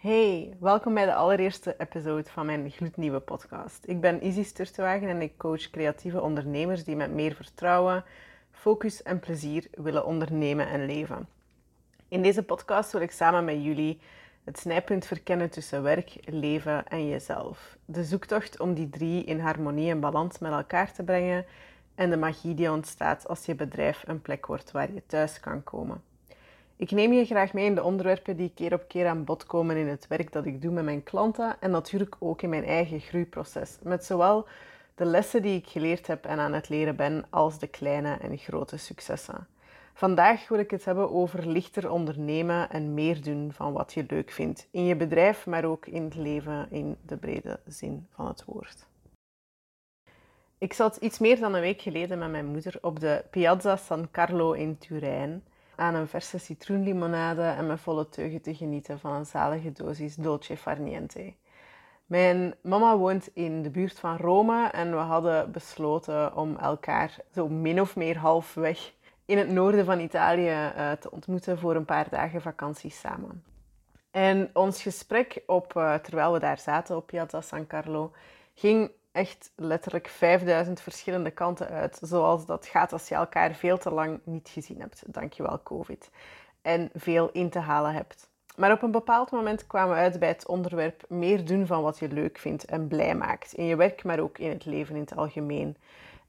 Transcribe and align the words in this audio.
Hey, 0.00 0.56
welkom 0.60 0.94
bij 0.94 1.04
de 1.04 1.14
allereerste 1.14 1.74
episode 1.78 2.30
van 2.30 2.46
mijn 2.46 2.70
gloednieuwe 2.70 3.20
podcast. 3.20 3.84
Ik 3.86 4.00
ben 4.00 4.20
Izzy 4.20 4.42
Sturtewagen 4.42 5.08
en 5.08 5.22
ik 5.22 5.36
coach 5.36 5.70
creatieve 5.70 6.20
ondernemers 6.20 6.84
die 6.84 6.96
met 6.96 7.12
meer 7.12 7.34
vertrouwen, 7.34 8.04
focus 8.50 9.02
en 9.02 9.20
plezier 9.20 9.66
willen 9.70 10.06
ondernemen 10.06 10.68
en 10.68 10.86
leven. 10.86 11.28
In 12.08 12.22
deze 12.22 12.42
podcast 12.42 12.92
wil 12.92 13.00
ik 13.00 13.10
samen 13.10 13.44
met 13.44 13.64
jullie 13.64 14.00
het 14.44 14.58
snijpunt 14.58 15.06
verkennen 15.06 15.50
tussen 15.50 15.82
werk, 15.82 16.16
leven 16.24 16.88
en 16.88 17.08
jezelf. 17.08 17.76
De 17.84 18.04
zoektocht 18.04 18.60
om 18.60 18.74
die 18.74 18.90
drie 18.90 19.24
in 19.24 19.40
harmonie 19.40 19.90
en 19.90 20.00
balans 20.00 20.38
met 20.38 20.52
elkaar 20.52 20.92
te 20.92 21.02
brengen 21.02 21.44
en 21.94 22.10
de 22.10 22.16
magie 22.16 22.54
die 22.54 22.70
ontstaat 22.70 23.28
als 23.28 23.46
je 23.46 23.54
bedrijf 23.54 24.02
een 24.06 24.22
plek 24.22 24.46
wordt 24.46 24.70
waar 24.70 24.92
je 24.92 25.02
thuis 25.06 25.40
kan 25.40 25.64
komen. 25.64 26.09
Ik 26.80 26.90
neem 26.90 27.12
je 27.12 27.24
graag 27.24 27.52
mee 27.52 27.64
in 27.64 27.74
de 27.74 27.82
onderwerpen 27.82 28.36
die 28.36 28.52
keer 28.54 28.72
op 28.72 28.84
keer 28.88 29.06
aan 29.06 29.24
bod 29.24 29.46
komen 29.46 29.76
in 29.76 29.88
het 29.88 30.06
werk 30.06 30.32
dat 30.32 30.46
ik 30.46 30.62
doe 30.62 30.72
met 30.72 30.84
mijn 30.84 31.02
klanten 31.02 31.56
en 31.60 31.70
natuurlijk 31.70 32.16
ook 32.18 32.42
in 32.42 32.48
mijn 32.48 32.64
eigen 32.64 33.00
groeiproces, 33.00 33.78
met 33.82 34.04
zowel 34.04 34.46
de 34.94 35.04
lessen 35.04 35.42
die 35.42 35.56
ik 35.56 35.66
geleerd 35.66 36.06
heb 36.06 36.24
en 36.24 36.38
aan 36.38 36.52
het 36.52 36.68
leren 36.68 36.96
ben, 36.96 37.24
als 37.30 37.58
de 37.58 37.66
kleine 37.66 38.16
en 38.16 38.38
grote 38.38 38.76
successen. 38.76 39.46
Vandaag 39.94 40.48
wil 40.48 40.58
ik 40.58 40.70
het 40.70 40.84
hebben 40.84 41.10
over 41.10 41.46
lichter 41.46 41.90
ondernemen 41.90 42.70
en 42.70 42.94
meer 42.94 43.22
doen 43.22 43.52
van 43.52 43.72
wat 43.72 43.92
je 43.92 44.04
leuk 44.08 44.30
vindt 44.30 44.68
in 44.70 44.84
je 44.84 44.96
bedrijf, 44.96 45.46
maar 45.46 45.64
ook 45.64 45.86
in 45.86 46.04
het 46.04 46.14
leven 46.14 46.66
in 46.70 46.96
de 47.06 47.16
brede 47.16 47.60
zin 47.66 48.06
van 48.10 48.26
het 48.26 48.44
woord. 48.44 48.86
Ik 50.58 50.72
zat 50.72 50.96
iets 50.96 51.18
meer 51.18 51.40
dan 51.40 51.54
een 51.54 51.60
week 51.60 51.82
geleden 51.82 52.18
met 52.18 52.30
mijn 52.30 52.46
moeder 52.46 52.78
op 52.80 53.00
de 53.00 53.24
Piazza 53.30 53.76
San 53.76 54.08
Carlo 54.10 54.52
in 54.52 54.78
Turijn 54.78 55.42
aan 55.80 55.94
een 55.94 56.08
verse 56.08 56.38
citroenlimonade 56.38 57.42
en 57.42 57.66
met 57.66 57.80
volle 57.80 58.08
teugen 58.08 58.42
te 58.42 58.54
genieten 58.54 58.98
van 58.98 59.12
een 59.12 59.26
zalige 59.26 59.72
dosis 59.72 60.14
dolce 60.14 60.56
far 60.56 60.80
niente. 60.80 61.32
Mijn 62.06 62.54
mama 62.62 62.96
woont 62.96 63.30
in 63.34 63.62
de 63.62 63.70
buurt 63.70 63.98
van 63.98 64.16
Rome 64.16 64.68
en 64.68 64.90
we 64.90 64.96
hadden 64.96 65.52
besloten 65.52 66.36
om 66.36 66.56
elkaar 66.56 67.16
zo 67.34 67.48
min 67.48 67.80
of 67.80 67.96
meer 67.96 68.18
halfweg 68.18 68.92
in 69.24 69.38
het 69.38 69.48
noorden 69.48 69.84
van 69.84 70.00
Italië 70.00 70.72
uh, 70.76 70.92
te 70.92 71.10
ontmoeten 71.10 71.58
voor 71.58 71.74
een 71.74 71.84
paar 71.84 72.08
dagen 72.08 72.42
vakantie 72.42 72.90
samen. 72.90 73.44
En 74.10 74.50
ons 74.52 74.82
gesprek 74.82 75.42
op, 75.46 75.74
uh, 75.76 75.94
terwijl 75.94 76.32
we 76.32 76.38
daar 76.38 76.58
zaten 76.58 76.96
op 76.96 77.06
Piazza 77.06 77.40
San 77.40 77.66
Carlo 77.66 78.12
ging 78.54 78.90
echt 79.12 79.52
letterlijk 79.56 80.08
5000 80.08 80.80
verschillende 80.80 81.30
kanten 81.30 81.68
uit. 81.68 81.98
Zoals 82.02 82.46
dat 82.46 82.66
gaat 82.66 82.92
als 82.92 83.08
je 83.08 83.14
elkaar 83.14 83.54
veel 83.54 83.78
te 83.78 83.90
lang 83.90 84.20
niet 84.24 84.48
gezien 84.48 84.80
hebt. 84.80 85.02
Dankjewel, 85.06 85.62
COVID. 85.62 86.10
En 86.62 86.90
veel 86.94 87.30
in 87.32 87.50
te 87.50 87.58
halen 87.58 87.92
hebt. 87.92 88.28
Maar 88.56 88.72
op 88.72 88.82
een 88.82 88.90
bepaald 88.90 89.30
moment 89.30 89.66
kwamen 89.66 89.94
we 89.94 90.00
uit 90.00 90.18
bij 90.18 90.28
het 90.28 90.46
onderwerp 90.46 91.04
meer 91.08 91.44
doen 91.44 91.66
van 91.66 91.82
wat 91.82 91.98
je 91.98 92.08
leuk 92.08 92.38
vindt 92.38 92.64
en 92.64 92.88
blij 92.88 93.14
maakt. 93.14 93.52
In 93.52 93.64
je 93.64 93.76
werk, 93.76 94.04
maar 94.04 94.18
ook 94.18 94.38
in 94.38 94.50
het 94.50 94.64
leven 94.64 94.94
in 94.94 95.00
het 95.00 95.16
algemeen. 95.16 95.76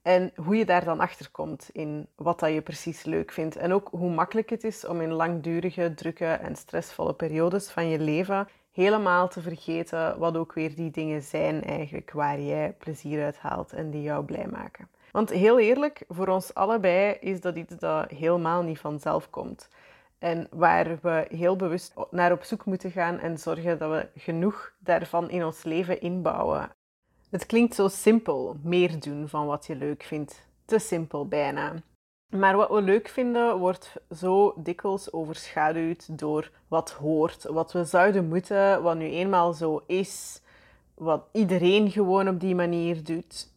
En 0.02 0.32
hoe 0.36 0.56
je 0.56 0.64
daar 0.64 0.84
dan 0.84 1.00
achter 1.00 1.30
komt 1.30 1.70
in 1.72 2.06
wat 2.16 2.40
dat 2.40 2.52
je 2.52 2.60
precies 2.60 3.04
leuk 3.04 3.32
vindt. 3.32 3.56
En 3.56 3.72
ook 3.72 3.88
hoe 3.90 4.10
makkelijk 4.10 4.50
het 4.50 4.64
is 4.64 4.86
om 4.86 5.00
in 5.00 5.12
langdurige, 5.12 5.94
drukke 5.94 6.26
en 6.26 6.56
stressvolle 6.56 7.14
periodes 7.14 7.70
van 7.70 7.88
je 7.88 7.98
leven 7.98 8.48
helemaal 8.72 9.28
te 9.28 9.42
vergeten 9.42 10.18
wat 10.18 10.36
ook 10.36 10.52
weer 10.52 10.74
die 10.74 10.90
dingen 10.90 11.22
zijn 11.22 11.64
eigenlijk 11.64 12.10
waar 12.10 12.40
jij 12.40 12.74
plezier 12.78 13.24
uit 13.24 13.38
haalt 13.38 13.72
en 13.72 13.90
die 13.90 14.02
jou 14.02 14.24
blij 14.24 14.46
maken. 14.46 14.88
Want 15.12 15.30
heel 15.30 15.58
eerlijk, 15.58 16.04
voor 16.08 16.28
ons 16.28 16.54
allebei 16.54 17.16
is 17.20 17.40
dat 17.40 17.56
iets 17.56 17.74
dat 17.76 18.10
helemaal 18.10 18.62
niet 18.62 18.78
vanzelf 18.78 19.30
komt. 19.30 19.68
En 20.18 20.46
waar 20.50 20.98
we 21.02 21.26
heel 21.28 21.56
bewust 21.56 21.94
naar 22.10 22.32
op 22.32 22.42
zoek 22.42 22.64
moeten 22.64 22.90
gaan 22.90 23.18
en 23.18 23.38
zorgen 23.38 23.78
dat 23.78 23.90
we 23.90 24.20
genoeg 24.20 24.72
daarvan 24.78 25.30
in 25.30 25.44
ons 25.44 25.62
leven 25.62 26.00
inbouwen. 26.00 26.70
Het 27.30 27.46
klinkt 27.46 27.74
zo 27.74 27.88
simpel, 27.88 28.56
meer 28.62 29.00
doen 29.00 29.28
van 29.28 29.46
wat 29.46 29.66
je 29.66 29.76
leuk 29.76 30.02
vindt. 30.02 30.46
Te 30.64 30.78
simpel 30.78 31.28
bijna. 31.28 31.74
Maar 32.36 32.56
wat 32.56 32.70
we 32.70 32.82
leuk 32.82 33.08
vinden, 33.08 33.58
wordt 33.58 33.96
zo 34.10 34.54
dikwijls 34.56 35.12
overschaduwd 35.12 36.18
door 36.18 36.50
wat 36.68 36.90
hoort, 36.90 37.42
wat 37.42 37.72
we 37.72 37.84
zouden 37.84 38.28
moeten, 38.28 38.82
wat 38.82 38.96
nu 38.96 39.04
eenmaal 39.04 39.52
zo 39.52 39.82
is, 39.86 40.40
wat 40.94 41.24
iedereen 41.32 41.90
gewoon 41.90 42.28
op 42.28 42.40
die 42.40 42.54
manier 42.54 43.04
doet. 43.04 43.50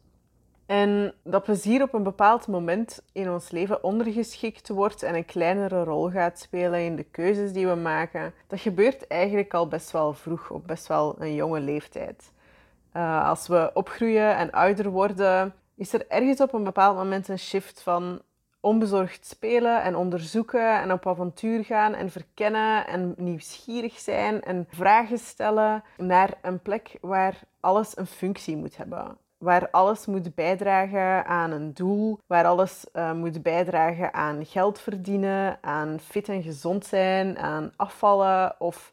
En 0.66 1.14
dat 1.24 1.44
plezier 1.44 1.82
op 1.82 1.94
een 1.94 2.04
bepaald 2.04 2.48
moment 2.48 3.02
in 3.12 3.32
ons 3.32 3.52
leven 3.52 3.84
ondergeschikt 3.84 4.70
wordt 4.70 5.04
en 5.04 5.16
een 5.16 5.26
kleinere 5.26 5.84
rol 5.84 6.10
gaat 6.10 6.40
spelen 6.40 6.80
in 6.80 6.96
de 6.96 7.04
keuzes 7.04 7.54
die 7.54 7.68
we 7.68 7.76
maken, 7.76 8.34
dat 8.48 8.60
gebeurt 8.60 9.08
eigenlijk 9.08 9.54
al 9.54 9.68
best 9.68 9.92
wel 9.92 10.14
vroeg, 10.14 10.50
op 10.50 10.68
best 10.68 10.88
wel 10.88 11.16
een 11.20 11.36
jonge 11.36 11.60
leeftijd. 11.60 12.32
Uh, 12.94 13.28
als 13.28 13.48
we 13.48 13.72
opgroeien 13.74 14.36
en 14.36 14.52
ouder 14.52 14.90
worden, 14.90 15.54
is 15.76 15.94
er 15.94 16.08
ergens 16.08 16.42
op 16.42 16.54
een 16.54 16.64
bepaald 16.64 16.98
moment 16.98 17.28
een 17.28 17.40
shift 17.40 17.82
van 17.82 18.22
onbezorgd 18.66 19.26
spelen 19.26 19.84
en 19.84 19.96
onderzoeken 19.96 20.82
en 20.82 20.92
op 20.92 21.08
avontuur 21.08 21.64
gaan 21.64 21.94
en 21.94 22.12
verkennen 22.12 22.88
en 22.88 23.14
nieuwsgierig 23.18 24.00
zijn 24.00 24.42
en 24.42 24.68
vragen 24.70 25.18
stellen 25.18 25.84
naar 25.98 26.34
een 26.42 26.60
plek 26.60 26.98
waar 27.02 27.40
alles 27.60 27.98
een 27.98 28.08
functie 28.08 28.58
moet 28.58 28.78
hebben. 28.78 29.18
Waar 29.38 29.70
alles 29.72 30.06
moet 30.06 30.36
bijdragen 30.36 31.26
aan 31.26 31.52
een 31.52 31.74
doel, 31.74 32.20
waar 32.28 32.46
alles 32.46 32.86
uh, 32.94 33.12
moet 33.12 33.44
bijdragen 33.44 34.14
aan 34.14 34.46
geld 34.46 34.80
verdienen, 34.80 35.58
aan 35.62 36.00
fit 36.00 36.30
en 36.30 36.44
gezond 36.44 36.86
zijn, 36.86 37.38
aan 37.38 37.72
afvallen 37.76 38.56
of 38.60 38.92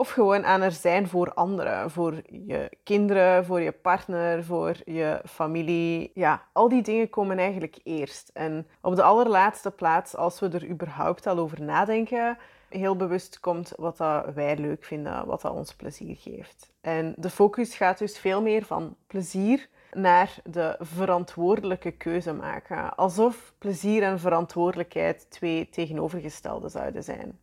of 0.00 0.10
gewoon 0.10 0.44
aan 0.44 0.60
er 0.60 0.72
zijn 0.72 1.08
voor 1.08 1.32
anderen, 1.34 1.90
voor 1.90 2.22
je 2.30 2.70
kinderen, 2.82 3.44
voor 3.44 3.60
je 3.60 3.72
partner, 3.72 4.44
voor 4.44 4.76
je 4.84 5.20
familie. 5.24 6.10
Ja, 6.14 6.42
al 6.52 6.68
die 6.68 6.82
dingen 6.82 7.10
komen 7.10 7.38
eigenlijk 7.38 7.78
eerst. 7.82 8.30
En 8.34 8.66
op 8.80 8.96
de 8.96 9.02
allerlaatste 9.02 9.70
plaats, 9.70 10.16
als 10.16 10.40
we 10.40 10.48
er 10.48 10.68
überhaupt 10.68 11.26
al 11.26 11.38
over 11.38 11.62
nadenken, 11.62 12.38
heel 12.68 12.96
bewust 12.96 13.40
komt 13.40 13.72
wat 13.76 13.96
dat 13.96 14.34
wij 14.34 14.56
leuk 14.56 14.84
vinden, 14.84 15.26
wat 15.26 15.40
dat 15.40 15.52
ons 15.52 15.74
plezier 15.74 16.16
geeft. 16.16 16.72
En 16.80 17.14
de 17.16 17.30
focus 17.30 17.74
gaat 17.74 17.98
dus 17.98 18.18
veel 18.18 18.42
meer 18.42 18.64
van 18.64 18.96
plezier 19.06 19.68
naar 19.92 20.34
de 20.44 20.76
verantwoordelijke 20.80 21.90
keuze 21.90 22.32
maken. 22.32 22.96
Alsof 22.96 23.52
plezier 23.58 24.02
en 24.02 24.20
verantwoordelijkheid 24.20 25.30
twee 25.30 25.68
tegenovergestelde 25.68 26.68
zouden 26.68 27.04
zijn. 27.04 27.38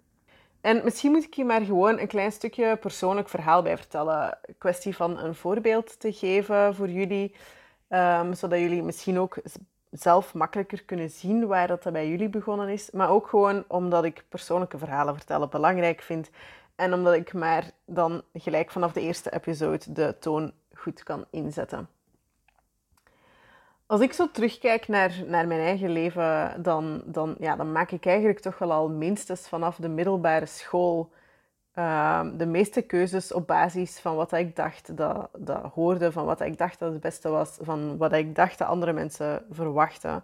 En 0.65 0.81
misschien 0.83 1.11
moet 1.11 1.23
ik 1.23 1.33
je 1.33 1.45
maar 1.45 1.61
gewoon 1.61 1.99
een 1.99 2.07
klein 2.07 2.31
stukje 2.31 2.77
persoonlijk 2.77 3.29
verhaal 3.29 3.61
bij 3.61 3.77
vertellen. 3.77 4.37
Een 4.41 4.55
kwestie 4.57 4.95
van 4.95 5.19
een 5.19 5.35
voorbeeld 5.35 5.99
te 5.99 6.13
geven 6.13 6.75
voor 6.75 6.89
jullie, 6.89 7.35
um, 7.89 8.33
zodat 8.33 8.59
jullie 8.59 8.83
misschien 8.83 9.19
ook 9.19 9.37
zelf 9.91 10.33
makkelijker 10.33 10.83
kunnen 10.83 11.09
zien 11.09 11.47
waar 11.47 11.67
dat 11.67 11.91
bij 11.91 12.09
jullie 12.09 12.29
begonnen 12.29 12.69
is. 12.69 12.91
Maar 12.91 13.09
ook 13.09 13.27
gewoon 13.27 13.63
omdat 13.67 14.03
ik 14.03 14.25
persoonlijke 14.29 14.77
verhalen 14.77 15.15
vertellen 15.15 15.49
belangrijk 15.49 16.01
vind. 16.01 16.29
En 16.75 16.93
omdat 16.93 17.13
ik 17.13 17.33
maar 17.33 17.71
dan 17.85 18.21
gelijk 18.33 18.71
vanaf 18.71 18.93
de 18.93 19.01
eerste 19.01 19.33
episode 19.33 19.93
de 19.93 20.15
toon 20.19 20.51
goed 20.73 21.03
kan 21.03 21.25
inzetten. 21.29 21.94
Als 23.88 24.01
ik 24.01 24.13
zo 24.13 24.31
terugkijk 24.31 24.88
naar, 24.88 25.23
naar 25.25 25.47
mijn 25.47 25.59
eigen 25.59 25.90
leven, 25.90 26.63
dan, 26.63 27.01
dan, 27.06 27.35
ja, 27.40 27.56
dan 27.56 27.72
maak 27.72 27.91
ik 27.91 28.06
eigenlijk 28.06 28.40
toch 28.40 28.57
wel 28.57 28.72
al 28.72 28.90
minstens 28.90 29.47
vanaf 29.47 29.75
de 29.75 29.88
middelbare 29.90 30.46
school 30.46 31.12
ehm, 31.73 32.38
de 32.38 32.45
meeste 32.45 32.81
keuzes 32.81 33.34
op 33.34 33.47
basis 33.47 34.00
van 34.00 34.16
wat 34.16 34.31
ik 34.31 34.56
dacht 34.56 34.97
dat, 34.97 35.29
dat 35.38 35.63
hoorde, 35.74 36.12
van 36.12 36.25
wat 36.25 36.41
ik 36.41 36.57
dacht 36.57 36.79
dat 36.79 36.91
het 36.91 37.01
beste 37.01 37.29
was, 37.29 37.57
van 37.62 37.97
wat 37.97 38.13
ik 38.13 38.35
dacht 38.35 38.57
dat 38.57 38.68
andere 38.68 38.94
mensen 38.94 39.45
verwachten. 39.50 40.24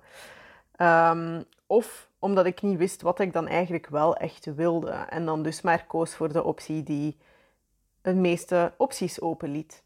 Um, 0.77 1.43
of 1.67 2.09
omdat 2.19 2.45
ik 2.45 2.61
niet 2.61 2.77
wist 2.77 3.01
wat 3.01 3.19
ik 3.19 3.33
dan 3.33 3.47
eigenlijk 3.47 3.87
wel 3.87 4.15
echt 4.15 4.45
wilde. 4.55 4.91
En 4.91 5.25
dan 5.25 5.43
dus 5.43 5.61
maar 5.61 5.85
koos 5.85 6.15
voor 6.15 6.33
de 6.33 6.43
optie 6.43 6.83
die 6.83 7.17
het 8.01 8.15
meeste 8.15 8.73
opties 8.77 9.21
openliet. 9.21 9.83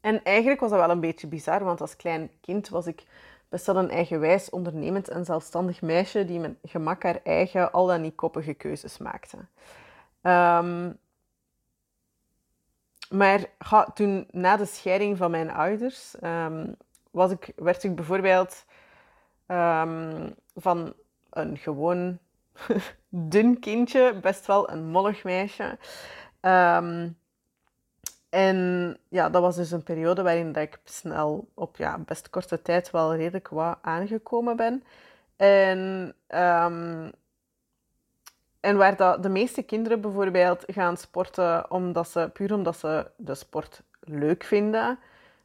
En 0.00 0.24
eigenlijk 0.24 0.60
was 0.60 0.70
dat 0.70 0.78
wel 0.78 0.90
een 0.90 1.00
beetje 1.00 1.26
bizar, 1.26 1.64
want 1.64 1.80
als 1.80 1.96
klein 1.96 2.30
kind 2.40 2.68
was 2.68 2.86
ik 2.86 3.04
best 3.48 3.66
wel 3.66 3.76
een 3.76 3.90
eigenwijs, 3.90 4.50
ondernemend 4.50 5.08
en 5.08 5.24
zelfstandig 5.24 5.82
meisje 5.82 6.24
die 6.24 6.38
met 6.38 6.56
gemak 6.64 7.02
haar 7.02 7.20
eigen, 7.22 7.72
al 7.72 7.86
dan 7.86 8.00
niet 8.00 8.14
koppige 8.14 8.54
keuzes 8.54 8.98
maakte. 8.98 9.36
Um, 10.22 10.98
maar 13.10 13.44
toen, 13.94 14.28
na 14.30 14.56
de 14.56 14.66
scheiding 14.66 15.16
van 15.16 15.30
mijn 15.30 15.50
ouders, 15.50 16.14
um, 16.22 16.76
was 17.10 17.30
ik, 17.30 17.52
werd 17.56 17.84
ik 17.84 17.94
bijvoorbeeld 17.94 18.64
um, 19.46 20.34
van 20.54 20.94
een 21.30 21.56
gewoon 21.56 22.18
dun 23.08 23.58
kindje, 23.60 24.18
best 24.20 24.46
wel 24.46 24.70
een 24.70 24.86
mollig 24.86 25.24
meisje, 25.24 25.78
en 28.30 28.96
ja, 29.08 29.30
dat 29.30 29.42
was 29.42 29.56
dus 29.56 29.70
een 29.70 29.82
periode 29.82 30.22
waarin 30.22 30.52
dat 30.52 30.62
ik 30.62 30.80
snel 30.84 31.48
op 31.54 31.76
ja, 31.76 31.98
best 31.98 32.30
korte 32.30 32.62
tijd 32.62 32.90
wel 32.90 33.14
redelijk 33.14 33.48
wat 33.48 33.78
aangekomen 33.82 34.56
ben. 34.56 34.82
En, 35.36 36.14
um, 36.28 37.10
en 38.60 38.76
waar 38.76 38.96
dat 38.96 39.22
de 39.22 39.28
meeste 39.28 39.62
kinderen 39.62 40.00
bijvoorbeeld 40.00 40.64
gaan 40.66 40.96
sporten 40.96 41.70
omdat 41.70 42.08
ze, 42.08 42.30
puur 42.32 42.54
omdat 42.54 42.76
ze 42.76 43.10
de 43.16 43.34
sport 43.34 43.82
leuk 44.00 44.44
vinden, 44.44 44.98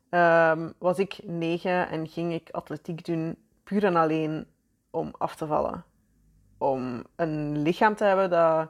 ehm, 0.09 0.71
was 0.77 0.99
ik 0.99 1.17
negen 1.23 1.89
en 1.89 2.07
ging 2.07 2.33
ik 2.33 2.49
atletiek 2.51 3.05
doen 3.05 3.37
puur 3.63 3.85
en 3.85 3.95
alleen 3.95 4.47
om 4.89 5.13
af 5.17 5.35
te 5.35 5.47
vallen. 5.47 5.83
Om 6.57 7.03
een 7.15 7.61
lichaam 7.61 7.95
te 7.95 8.03
hebben 8.03 8.29
dat 8.29 8.69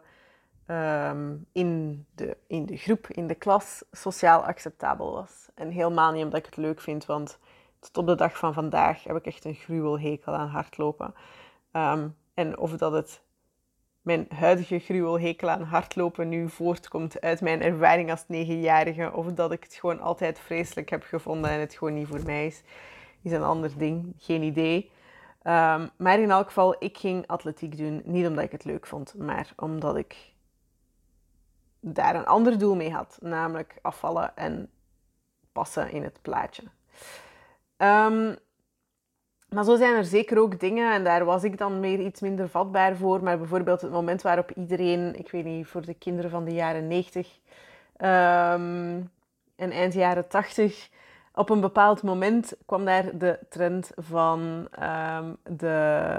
ehm, 0.66 1.36
in, 1.52 2.06
de, 2.16 2.38
in 2.48 2.66
de 2.66 2.78
groep, 2.78 3.08
in 3.08 3.28
de 3.28 3.36
klas, 3.36 3.84
sociaal 3.92 4.46
acceptabel 4.46 5.12
was. 5.12 5.50
En 5.56 5.70
helemaal 5.70 6.12
niet 6.12 6.24
omdat 6.24 6.40
ik 6.40 6.46
het 6.46 6.58
leuk 6.58 6.82
vind, 6.82 7.06
want 7.06 7.40
tot 7.80 7.98
op 7.98 8.08
de 8.08 8.16
dag 8.16 8.38
van 8.38 8.54
vandaag 8.54 9.04
heb 9.04 9.16
ik 9.16 9.26
echt 9.26 9.46
een 9.46 9.56
gruwelhekel 9.56 10.34
aan 10.34 10.48
hardlopen. 10.48 11.14
Ehm, 11.72 12.08
en 12.34 12.58
of 12.58 12.72
dat 12.72 12.92
het 12.92 13.22
mijn 14.02 14.26
huidige 14.36 14.80
gruwelhekel 14.80 15.50
aan 15.50 15.64
hardlopen 15.64 16.30
nu 16.30 16.50
voortkomt 16.50 17.22
uit 17.22 17.42
mijn 17.42 17.62
ervaring 17.62 18.12
als 18.12 18.24
negenjarige, 18.28 19.14
of 19.14 19.26
dat 19.26 19.52
ik 19.52 19.64
het 19.64 19.74
gewoon 19.74 20.00
altijd 20.00 20.40
vreselijk 20.40 20.90
heb 20.90 21.04
gevonden 21.04 21.50
en 21.52 21.60
het 21.60 21.74
gewoon 21.74 21.94
niet 21.94 22.08
voor 22.08 22.24
mij 22.26 22.46
is, 22.46 22.64
is 23.22 23.32
een 23.32 23.44
ander 23.44 23.78
ding. 23.78 24.14
Geen 24.18 24.44
idee. 24.44 24.92
Ehm, 25.42 25.88
maar 25.98 26.20
in 26.20 26.32
elk 26.32 26.48
geval, 26.48 26.76
ik 26.80 26.98
ging 26.98 27.28
atletiek 27.28 27.78
doen. 27.78 28.02
Niet 28.06 28.28
omdat 28.28 28.44
ik 28.44 28.52
het 28.52 28.64
leuk 28.64 28.88
vond, 28.88 29.16
maar 29.18 29.54
omdat 29.56 29.98
ik 29.98 30.33
daar 31.86 32.16
een 32.16 32.26
ander 32.26 32.58
doel 32.58 32.76
mee 32.76 32.92
had. 32.92 33.18
Namelijk 33.22 33.76
afvallen 33.82 34.36
en 34.36 34.70
passen 35.52 35.92
in 35.92 36.04
het 36.04 36.20
plaatje. 36.22 36.64
Um, 37.78 38.36
maar 39.50 39.64
zo 39.64 39.76
zijn 39.76 39.96
er 39.96 40.06
zeker 40.06 40.40
ook 40.40 40.60
dingen, 40.60 40.94
en 40.94 41.04
daar 41.04 41.26
was 41.26 41.44
ik 41.44 41.58
dan 41.58 41.80
meer 41.80 42.00
iets 42.00 42.22
minder 42.22 42.50
vatbaar 42.50 42.96
voor. 42.96 43.24
Maar 43.24 43.38
bijvoorbeeld 43.38 43.82
het 43.82 43.92
moment 43.92 44.22
waarop 44.22 44.52
iedereen, 44.52 45.16
ik 45.20 45.32
weet 45.32 45.46
niet, 45.46 45.68
voor 45.68 45.86
de 45.86 45.94
kinderen 45.94 46.30
van 46.30 46.46
de 46.46 46.54
jaren 46.54 46.88
90 46.88 47.40
um, 47.98 49.12
en 49.56 49.72
eind 49.72 49.94
jaren 49.94 50.28
80, 50.28 50.90
op 51.36 51.50
een 51.50 51.62
bepaald 51.62 52.04
moment 52.04 52.54
kwam 52.66 52.86
daar 52.86 53.18
de 53.18 53.40
trend 53.50 53.92
van 53.96 54.68
um, 54.84 55.38
de, 55.58 56.18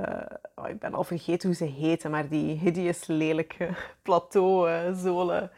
oh, 0.55 0.69
ik 0.69 0.79
ben 0.79 0.95
al 0.95 1.05
vergeten 1.05 1.49
hoe 1.49 1.57
ze 1.57 1.65
heten, 1.65 2.11
maar 2.11 2.29
die 2.29 2.59
hideous 2.59 3.07
lelijke 3.07 3.69
plateauzolen 4.03 5.51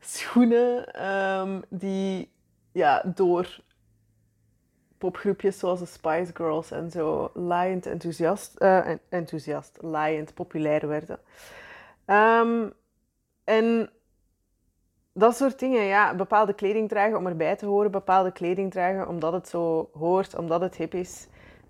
schoenen, 0.00 1.04
um, 1.08 1.62
die 1.68 2.30
ja, 2.72 3.02
door 3.14 3.60
popgroepjes 4.98 5.58
zoals 5.58 5.80
de 5.80 5.86
Spice 5.86 6.30
Girls 6.34 6.70
en 6.70 6.90
zo 6.90 7.30
laaiend 7.34 7.86
enthousiast, 7.86 8.54
uh, 8.58 8.86
enthousiast 9.08 9.78
laaiend 9.80 10.34
populair 10.34 10.88
werden. 10.88 11.18
Um, 12.06 12.72
en 13.44 13.90
dat 15.18 15.36
soort 15.36 15.58
dingen, 15.58 15.82
ja, 15.82 16.14
bepaalde 16.14 16.52
kleding 16.52 16.88
dragen 16.88 17.16
om 17.16 17.26
erbij 17.26 17.56
te 17.56 17.66
horen, 17.66 17.90
bepaalde 17.90 18.32
kleding 18.32 18.70
dragen 18.70 19.08
omdat 19.08 19.32
het 19.32 19.48
zo 19.48 19.90
hoort, 19.92 20.36
omdat 20.36 20.60
het 20.60 20.76
hip 20.76 20.94
is. 20.94 21.26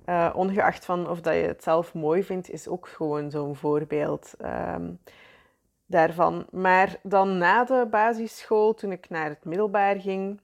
Uh, 0.07 0.31
ongeacht 0.35 0.85
van 0.85 1.09
of 1.09 1.21
dat 1.21 1.35
je 1.35 1.41
het 1.41 1.63
zelf 1.63 1.95
mooi 1.95 2.23
vindt, 2.23 2.51
is 2.51 2.69
ook 2.69 2.89
gewoon 2.89 3.31
zo'n 3.31 3.57
voorbeeld 3.57 4.35
um, 4.75 4.99
daarvan. 5.87 6.47
Maar 6.51 6.97
dan 7.03 7.39
na 7.39 7.65
de 7.65 7.87
basisschool, 7.91 8.75
toen 8.75 8.93
ik 8.93 9.09
naar 9.09 9.29
het 9.29 9.45
middelbaar 9.45 9.97
ging, 9.97 10.41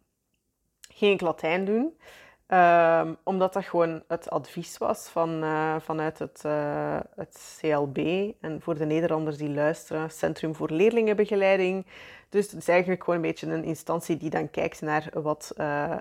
ging 0.88 1.12
ik 1.12 1.20
Latijn 1.20 1.64
doen. 1.64 1.96
Um, 2.48 3.16
omdat 3.22 3.52
dat 3.52 3.64
gewoon 3.64 4.02
het 4.08 4.30
advies 4.30 4.78
was 4.78 5.08
van, 5.08 5.44
uh, 5.44 5.76
vanuit 5.80 6.18
het, 6.18 6.42
uh, 6.46 6.98
het 7.16 7.58
CLB. 7.60 7.98
En 8.40 8.60
voor 8.60 8.74
de 8.74 8.84
Nederlanders 8.84 9.36
die 9.36 9.50
luisteren, 9.50 10.10
Centrum 10.10 10.54
voor 10.54 10.70
Leerlingenbegeleiding. 10.70 11.86
Dus 12.34 12.50
het 12.50 12.60
is 12.60 12.68
eigenlijk 12.68 13.04
gewoon 13.04 13.18
een 13.18 13.26
beetje 13.26 13.46
een 13.46 13.64
instantie 13.64 14.16
die 14.16 14.30
dan 14.30 14.50
kijkt 14.50 14.80
naar 14.80 15.10
wat, 15.12 15.54
uh, 15.56 15.96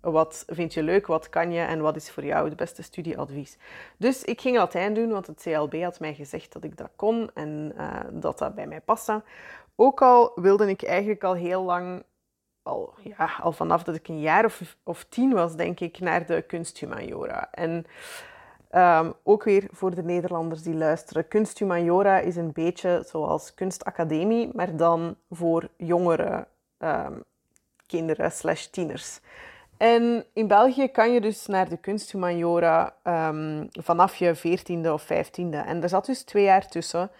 wat 0.00 0.44
vind 0.46 0.74
je 0.74 0.82
leuk, 0.82 1.06
wat 1.06 1.28
kan 1.28 1.52
je 1.52 1.60
en 1.60 1.80
wat 1.80 1.96
is 1.96 2.10
voor 2.10 2.24
jou 2.24 2.48
het 2.48 2.56
beste 2.56 2.82
studieadvies. 2.82 3.58
Dus 3.96 4.24
ik 4.24 4.40
ging 4.40 4.56
Latijn 4.56 4.94
doen, 4.94 5.10
want 5.10 5.26
het 5.26 5.42
CLB 5.42 5.82
had 5.82 6.00
mij 6.00 6.14
gezegd 6.14 6.52
dat 6.52 6.64
ik 6.64 6.76
dat 6.76 6.90
kon 6.96 7.30
en 7.34 7.74
dat 8.12 8.38
dat 8.38 8.54
bij 8.54 8.66
mij 8.66 8.80
paste. 8.80 9.22
Ook 9.76 10.02
al 10.02 10.32
wilde 10.34 10.68
ik 10.68 10.82
eigenlijk 10.82 11.24
al 11.24 11.34
heel 11.34 11.62
lang 11.62 12.02
al, 12.62 12.94
ja, 13.02 13.30
al 13.40 13.52
vanaf 13.52 13.82
dat 13.82 13.94
ik 13.94 14.08
een 14.08 14.20
jaar 14.20 14.44
of, 14.44 14.76
of 14.84 15.04
tien 15.04 15.32
was, 15.32 15.56
denk 15.56 15.80
ik, 15.80 16.00
naar 16.00 16.26
de 16.26 16.42
kunsthumaniora. 16.42 17.48
En 17.50 17.86
um, 18.74 19.14
ook 19.22 19.44
weer 19.44 19.68
voor 19.70 19.94
de 19.94 20.02
Nederlanders 20.02 20.62
die 20.62 20.74
luisteren. 20.74 21.28
Kunsthumaniora 21.28 22.18
is 22.18 22.36
een 22.36 22.52
beetje 22.52 23.04
zoals 23.06 23.54
kunstacademie, 23.54 24.50
maar 24.54 24.76
dan 24.76 25.16
voor 25.30 25.68
jongere 25.76 26.46
um, 26.78 27.24
kinderen 27.86 28.32
slash 28.32 28.64
tieners. 28.66 29.20
En 29.76 30.24
in 30.32 30.46
België 30.46 30.88
kan 30.88 31.12
je 31.12 31.20
dus 31.20 31.46
naar 31.46 31.68
de 31.68 31.76
kunsthumaniora 31.76 32.94
um, 33.04 33.68
vanaf 33.70 34.16
je 34.16 34.34
veertiende 34.34 34.92
of 34.92 35.02
vijftiende. 35.02 35.56
En 35.56 35.82
er 35.82 35.88
zat 35.88 36.06
dus 36.06 36.22
twee 36.22 36.44
jaar 36.44 36.68
tussen. 36.68 37.10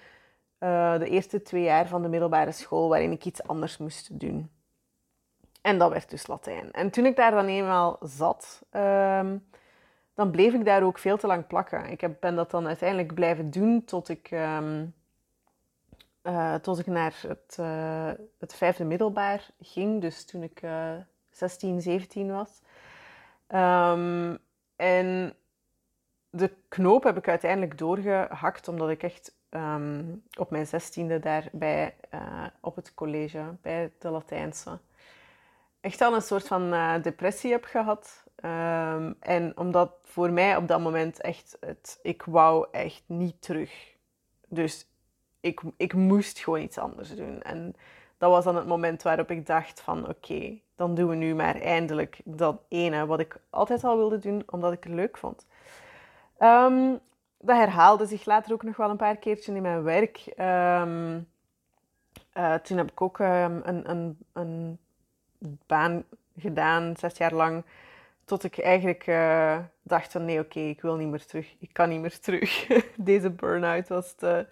Uh, 0.60 0.98
de 0.98 1.08
eerste 1.08 1.42
twee 1.42 1.62
jaar 1.62 1.88
van 1.88 2.02
de 2.02 2.08
middelbare 2.08 2.52
school 2.52 2.88
waarin 2.88 3.12
ik 3.12 3.24
iets 3.24 3.42
anders 3.42 3.78
moest 3.78 4.20
doen. 4.20 4.50
En 5.62 5.78
dat 5.78 5.90
werd 5.90 6.10
dus 6.10 6.26
Latijn. 6.26 6.72
En 6.72 6.90
toen 6.90 7.06
ik 7.06 7.16
daar 7.16 7.30
dan 7.30 7.46
eenmaal 7.46 7.98
zat, 8.00 8.62
dan 10.20 10.30
bleef 10.30 10.54
ik 10.54 10.64
daar 10.64 10.82
ook 10.82 10.98
veel 10.98 11.16
te 11.16 11.26
lang 11.26 11.46
plakken. 11.46 11.90
Ik 11.90 12.00
heb, 12.00 12.16
ben 12.20 12.34
dat 12.34 12.50
dan 12.50 12.66
uiteindelijk 12.66 13.14
blijven 13.14 13.50
doen 13.50 13.84
tot 13.84 14.08
ik, 14.08 14.30
um, 14.30 14.94
uh, 16.22 16.54
tot 16.54 16.78
ik 16.78 16.86
naar 16.86 17.14
het, 17.26 17.56
uh, 17.60 18.10
het 18.38 18.54
vijfde 18.54 18.84
middelbaar 18.84 19.48
ging. 19.60 20.00
Dus 20.00 20.24
toen 20.24 20.42
ik 20.42 20.62
uh, 20.62 20.92
16, 21.30 21.80
17 21.80 22.32
was. 22.32 22.60
Um, 23.48 24.38
en 24.76 25.34
de 26.30 26.52
knoop 26.68 27.04
heb 27.04 27.16
ik 27.16 27.28
uiteindelijk 27.28 27.78
doorgehakt, 27.78 28.68
omdat 28.68 28.90
ik 28.90 29.02
echt 29.02 29.34
um, 29.50 30.22
op 30.38 30.50
mijn 30.50 30.66
zestiende 30.66 31.18
daar 31.18 31.48
bij, 31.52 31.94
uh, 32.14 32.46
op 32.60 32.76
het 32.76 32.94
college, 32.94 33.42
bij 33.62 33.92
de 33.98 34.10
Latijnse, 34.10 34.78
echt 35.80 36.00
al 36.00 36.14
een 36.14 36.22
soort 36.22 36.46
van 36.46 36.70
depressie 37.02 37.50
heb 37.50 37.64
gehad. 37.64 38.24
Um, 38.44 39.16
en 39.20 39.52
omdat 39.56 39.92
voor 40.04 40.30
mij 40.30 40.56
op 40.56 40.68
dat 40.68 40.80
moment 40.80 41.20
echt 41.20 41.56
het, 41.60 41.98
ik 42.02 42.22
wou 42.22 42.66
echt 42.70 43.02
niet 43.06 43.42
terug. 43.42 43.94
Dus 44.48 44.86
ik, 45.40 45.60
ik 45.76 45.94
moest 45.94 46.38
gewoon 46.38 46.60
iets 46.60 46.78
anders 46.78 47.14
doen. 47.16 47.42
En 47.42 47.74
dat 48.18 48.30
was 48.30 48.44
dan 48.44 48.56
het 48.56 48.66
moment 48.66 49.02
waarop 49.02 49.30
ik 49.30 49.46
dacht 49.46 49.80
van 49.80 50.08
oké, 50.08 50.58
dan 50.74 50.94
doen 50.94 51.08
we 51.08 51.14
nu 51.14 51.34
maar 51.34 51.60
eindelijk 51.60 52.20
dat 52.24 52.60
ene 52.68 53.06
wat 53.06 53.20
ik 53.20 53.40
altijd 53.50 53.84
al 53.84 53.96
wilde 53.96 54.18
doen, 54.18 54.42
omdat 54.46 54.72
ik 54.72 54.84
het 54.84 54.92
leuk 54.92 55.16
vond. 55.16 55.46
Um, 56.38 56.98
dat 57.38 57.56
herhaalde 57.56 58.06
zich 58.06 58.24
later 58.24 58.52
ook 58.52 58.62
nog 58.62 58.76
wel 58.76 58.90
een 58.90 58.96
paar 58.96 59.16
keertjes 59.16 59.54
in 59.54 59.62
mijn 59.62 59.82
werk. 59.82 60.24
Um, 60.26 61.28
uh, 62.34 62.54
toen 62.54 62.76
heb 62.76 62.90
ik 62.90 63.00
ook 63.00 63.18
een, 63.18 63.90
een, 63.90 64.18
een 64.32 64.78
baan 65.66 66.04
gedaan, 66.36 66.96
zes 66.96 67.16
jaar 67.16 67.34
lang. 67.34 67.64
Tot 68.30 68.44
ik 68.44 68.58
eigenlijk 68.58 69.06
uh, 69.06 69.58
dacht 69.82 70.12
van 70.12 70.24
nee, 70.24 70.40
oké, 70.40 70.60
ik 70.60 70.80
wil 70.80 70.96
niet 70.96 71.08
meer 71.08 71.26
terug. 71.26 71.56
Ik 71.58 71.72
kan 71.72 71.88
niet 71.88 72.00
meer 72.00 72.18
terug. 72.18 72.66
Deze 72.96 73.30
burn-out 73.30 73.88
was 73.88 74.12
te, 74.12 74.46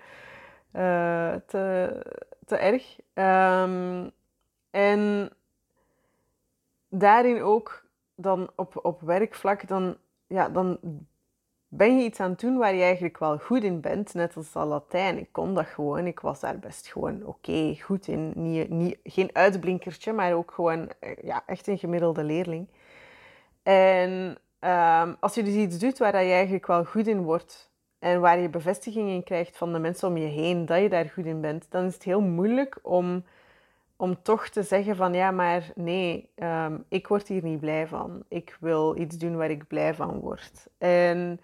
uh, 0.72 1.34
te, 1.46 1.92
te 2.46 2.56
erg. 2.56 2.96
Um, 3.14 4.10
en 4.70 5.30
daarin 6.88 7.42
ook 7.42 7.84
dan 8.14 8.50
op, 8.56 8.84
op 8.84 9.00
werkvlak, 9.00 9.68
dan, 9.68 9.96
ja, 10.26 10.48
dan 10.48 10.78
ben 11.68 11.98
je 11.98 12.04
iets 12.04 12.20
aan 12.20 12.30
het 12.30 12.40
doen 12.40 12.56
waar 12.56 12.74
je 12.74 12.82
eigenlijk 12.82 13.18
wel 13.18 13.38
goed 13.38 13.62
in 13.62 13.80
bent, 13.80 14.14
net 14.14 14.36
als 14.36 14.54
al 14.54 14.66
Latijn. 14.66 15.18
Ik 15.18 15.32
kon 15.32 15.54
dat 15.54 15.66
gewoon, 15.66 16.06
ik 16.06 16.20
was 16.20 16.40
daar 16.40 16.58
best 16.58 16.86
gewoon 16.86 17.26
oké, 17.26 17.76
goed 17.80 18.06
in. 18.06 18.32
Niet, 18.34 18.68
niet, 18.68 18.98
geen 19.02 19.30
uitblinkertje, 19.32 20.12
maar 20.12 20.32
ook 20.32 20.50
gewoon 20.50 20.90
eh, 21.00 21.16
ja, 21.22 21.42
echt 21.46 21.66
een 21.66 21.78
gemiddelde 21.78 22.24
leerling. 22.24 22.68
En 23.68 24.38
um, 24.60 25.16
als 25.20 25.34
je 25.34 25.42
dus 25.42 25.54
iets 25.54 25.78
doet 25.78 25.98
waar 25.98 26.24
je 26.24 26.32
eigenlijk 26.32 26.66
wel 26.66 26.84
goed 26.84 27.06
in 27.06 27.22
wordt 27.22 27.70
en 27.98 28.20
waar 28.20 28.38
je 28.38 28.48
bevestiging 28.48 29.08
in 29.08 29.24
krijgt 29.24 29.56
van 29.56 29.72
de 29.72 29.78
mensen 29.78 30.08
om 30.08 30.16
je 30.16 30.26
heen 30.26 30.66
dat 30.66 30.80
je 30.80 30.88
daar 30.88 31.08
goed 31.08 31.26
in 31.26 31.40
bent, 31.40 31.66
dan 31.70 31.84
is 31.84 31.94
het 31.94 32.02
heel 32.02 32.20
moeilijk 32.20 32.78
om, 32.82 33.24
om 33.96 34.22
toch 34.22 34.48
te 34.48 34.62
zeggen 34.62 34.96
van 34.96 35.14
ja, 35.14 35.30
maar 35.30 35.70
nee, 35.74 36.30
um, 36.36 36.84
ik 36.88 37.08
word 37.08 37.28
hier 37.28 37.42
niet 37.42 37.60
blij 37.60 37.86
van. 37.86 38.24
Ik 38.28 38.56
wil 38.60 38.96
iets 38.96 39.18
doen 39.18 39.36
waar 39.36 39.50
ik 39.50 39.66
blij 39.66 39.94
van 39.94 40.20
word. 40.20 40.66
En 40.78 41.40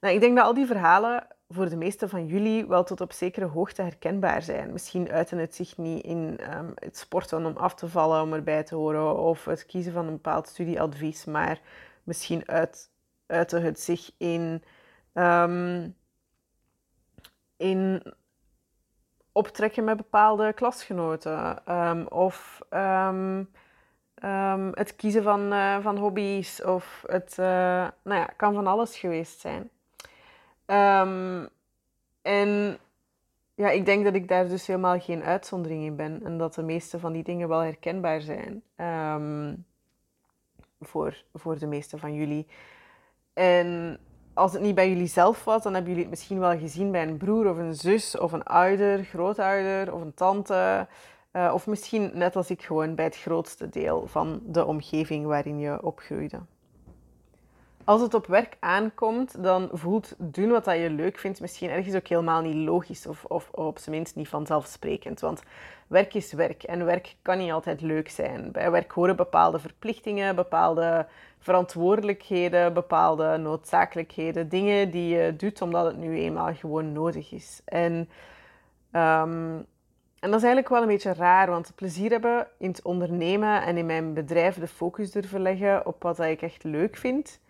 nou, 0.00 0.14
ik 0.14 0.20
denk 0.20 0.36
dat 0.36 0.46
al 0.46 0.54
die 0.54 0.66
verhalen 0.66 1.26
voor 1.54 1.68
de 1.68 1.76
meeste 1.76 2.08
van 2.08 2.26
jullie 2.26 2.66
wel 2.66 2.84
tot 2.84 3.00
op 3.00 3.12
zekere 3.12 3.46
hoogte 3.46 3.82
herkenbaar 3.82 4.42
zijn. 4.42 4.72
Misschien 4.72 5.10
uiten 5.10 5.38
het 5.38 5.54
zich 5.54 5.76
niet 5.76 6.04
in 6.04 6.38
um, 6.56 6.72
het 6.74 6.96
sporten 6.96 7.46
om 7.46 7.56
af 7.56 7.74
te 7.74 7.88
vallen, 7.88 8.22
om 8.22 8.32
erbij 8.32 8.62
te 8.62 8.74
horen, 8.74 9.16
of 9.18 9.44
het 9.44 9.66
kiezen 9.66 9.92
van 9.92 10.06
een 10.06 10.12
bepaald 10.12 10.48
studieadvies, 10.48 11.24
maar 11.24 11.60
misschien 12.02 12.48
uit, 12.48 12.90
uiten 13.26 13.62
het 13.62 13.80
zich 13.80 14.10
in, 14.18 14.62
um, 15.14 15.96
in 17.56 18.02
optrekken 19.32 19.84
met 19.84 19.96
bepaalde 19.96 20.52
klasgenoten. 20.52 21.66
Ehm, 21.66 22.04
of 22.06 22.60
ehm, 22.70 23.44
ehm, 24.14 24.70
het 24.72 24.96
kiezen 24.96 25.22
van, 25.22 25.52
uh, 25.52 25.78
van 25.80 25.98
hobby's. 25.98 26.62
Of 26.62 27.04
het 27.06 27.36
uh, 27.40 27.46
nou 28.02 28.20
ja, 28.20 28.24
kan 28.36 28.54
van 28.54 28.66
alles 28.66 28.98
geweest 28.98 29.40
zijn. 29.40 29.70
En 32.22 32.78
ja, 33.54 33.70
ik 33.70 33.86
denk 33.86 34.04
dat 34.04 34.14
ik 34.14 34.28
daar 34.28 34.48
dus 34.48 34.66
helemaal 34.66 35.00
geen 35.00 35.22
uitzondering 35.22 35.84
in 35.84 35.96
ben. 35.96 36.24
En 36.24 36.38
dat 36.38 36.54
de 36.54 36.62
meeste 36.62 36.98
van 36.98 37.12
die 37.12 37.22
dingen 37.22 37.48
wel 37.48 37.60
herkenbaar 37.60 38.20
zijn. 38.20 38.62
voor, 40.80 41.24
voor 41.34 41.58
de 41.58 41.66
meeste 41.66 41.98
van 41.98 42.14
jullie. 42.14 42.46
En 43.32 43.98
als 44.34 44.52
het 44.52 44.62
niet 44.62 44.74
bij 44.74 44.88
jullie 44.88 45.06
zelf 45.06 45.44
was, 45.44 45.62
dan 45.62 45.72
hebben 45.74 45.90
jullie 45.90 46.06
het 46.06 46.14
misschien 46.14 46.38
wel 46.38 46.58
gezien 46.58 46.90
bij 46.90 47.02
een 47.02 47.16
broer 47.16 47.50
of 47.50 47.56
een 47.56 47.74
zus 47.74 48.18
of 48.18 48.32
een 48.32 48.42
ouder, 48.42 49.04
grootouder 49.04 49.94
of 49.94 50.00
een 50.00 50.14
tante. 50.14 50.88
Uh, 51.32 51.50
of 51.54 51.66
misschien 51.66 52.10
net 52.14 52.36
als 52.36 52.50
ik 52.50 52.62
gewoon 52.62 52.94
bij 52.94 53.04
het 53.04 53.16
grootste 53.16 53.68
deel 53.68 54.06
van 54.06 54.40
de 54.46 54.64
omgeving 54.64 55.26
waarin 55.26 55.58
je 55.58 55.82
opgroeide. 55.82 56.40
Als 57.84 58.00
het 58.00 58.14
op 58.14 58.26
werk 58.26 58.56
aankomt, 58.60 59.42
dan 59.42 59.68
voelt 59.72 60.14
doen 60.18 60.50
wat 60.50 60.64
je 60.64 60.90
leuk 60.90 61.18
vindt 61.18 61.40
misschien 61.40 61.70
ergens 61.70 61.94
ook 61.94 62.06
helemaal 62.06 62.40
niet 62.40 62.54
logisch 62.54 63.06
of, 63.06 63.24
of, 63.24 63.48
op 63.50 63.78
zijn 63.78 63.94
minst 63.94 64.16
niet 64.16 64.28
vanzelfsprekend. 64.28 65.20
Want 65.20 65.42
werk 65.86 66.14
is 66.14 66.32
werk 66.32 66.62
en 66.62 66.84
werk 66.84 67.16
kan 67.22 67.38
niet 67.38 67.52
altijd 67.52 67.80
leuk 67.80 68.08
zijn. 68.08 68.52
Bij 68.52 68.70
werk 68.70 68.92
horen 68.92 69.16
bepaalde 69.16 69.58
verplichtingen, 69.58 70.36
bepaalde 70.36 71.06
verantwoordelijkheden, 71.38 72.74
bepaalde 72.74 73.36
noodzakelijkheden, 73.36 74.48
dingen 74.48 74.90
die 74.90 75.16
je 75.16 75.36
doet 75.36 75.62
omdat 75.62 75.86
het 75.86 75.96
nu 75.96 76.18
eenmaal 76.18 76.54
gewoon 76.54 76.92
nodig 76.92 77.32
is. 77.32 77.60
En, 77.64 77.92
um, 78.92 79.66
en 80.20 80.30
dat 80.30 80.34
is 80.34 80.42
eigenlijk 80.42 80.68
wel 80.68 80.82
een 80.82 80.88
beetje 80.88 81.14
raar, 81.14 81.50
want 81.50 81.72
plezier 81.74 82.10
hebben 82.10 82.46
in 82.58 82.68
het 82.68 82.82
ondernemen 82.82 83.62
en 83.62 83.76
in 83.76 83.86
mijn 83.86 84.14
bedrijf 84.14 84.58
de 84.58 84.68
focus 84.68 85.10
durven 85.10 85.40
leggen 85.40 85.86
op 85.86 86.02
wat 86.02 86.20
ik 86.20 86.42
echt 86.42 86.64
leuk 86.64 86.96
vind. 86.96 87.42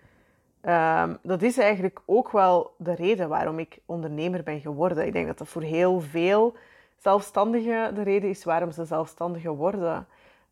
Um, 0.69 1.19
dat 1.23 1.43
is 1.43 1.59
eigenlijk 1.59 2.01
ook 2.05 2.31
wel 2.31 2.75
de 2.79 2.95
reden 2.95 3.29
waarom 3.29 3.59
ik 3.59 3.79
ondernemer 3.87 4.43
ben 4.43 4.61
geworden. 4.61 5.07
Ik 5.07 5.13
denk 5.13 5.27
dat 5.27 5.39
dat 5.39 5.49
voor 5.49 5.63
heel 5.63 6.01
veel 6.01 6.55
zelfstandigen 6.99 7.95
de 7.95 8.03
reden 8.03 8.29
is 8.29 8.45
waarom 8.45 8.71
ze 8.71 8.85
zelfstandigen 8.85 9.53
worden. 9.53 10.07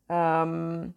Um, 0.07 0.95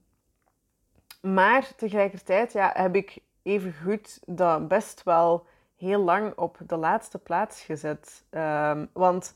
maar 1.22 1.76
tegelijkertijd 1.76 2.54
ja, 2.54 2.72
heb 2.74 2.96
ik 2.96 3.18
even 3.44 3.74
goed 3.84 4.20
dat 4.26 4.68
best 4.68 5.04
wel 5.04 5.46
heel 5.78 6.00
lang 6.00 6.38
op 6.38 6.58
de 6.68 6.78
laatste 6.78 7.18
plaats 7.18 7.62
gezet. 7.62 8.24
Um, 8.32 8.90
want 8.94 9.36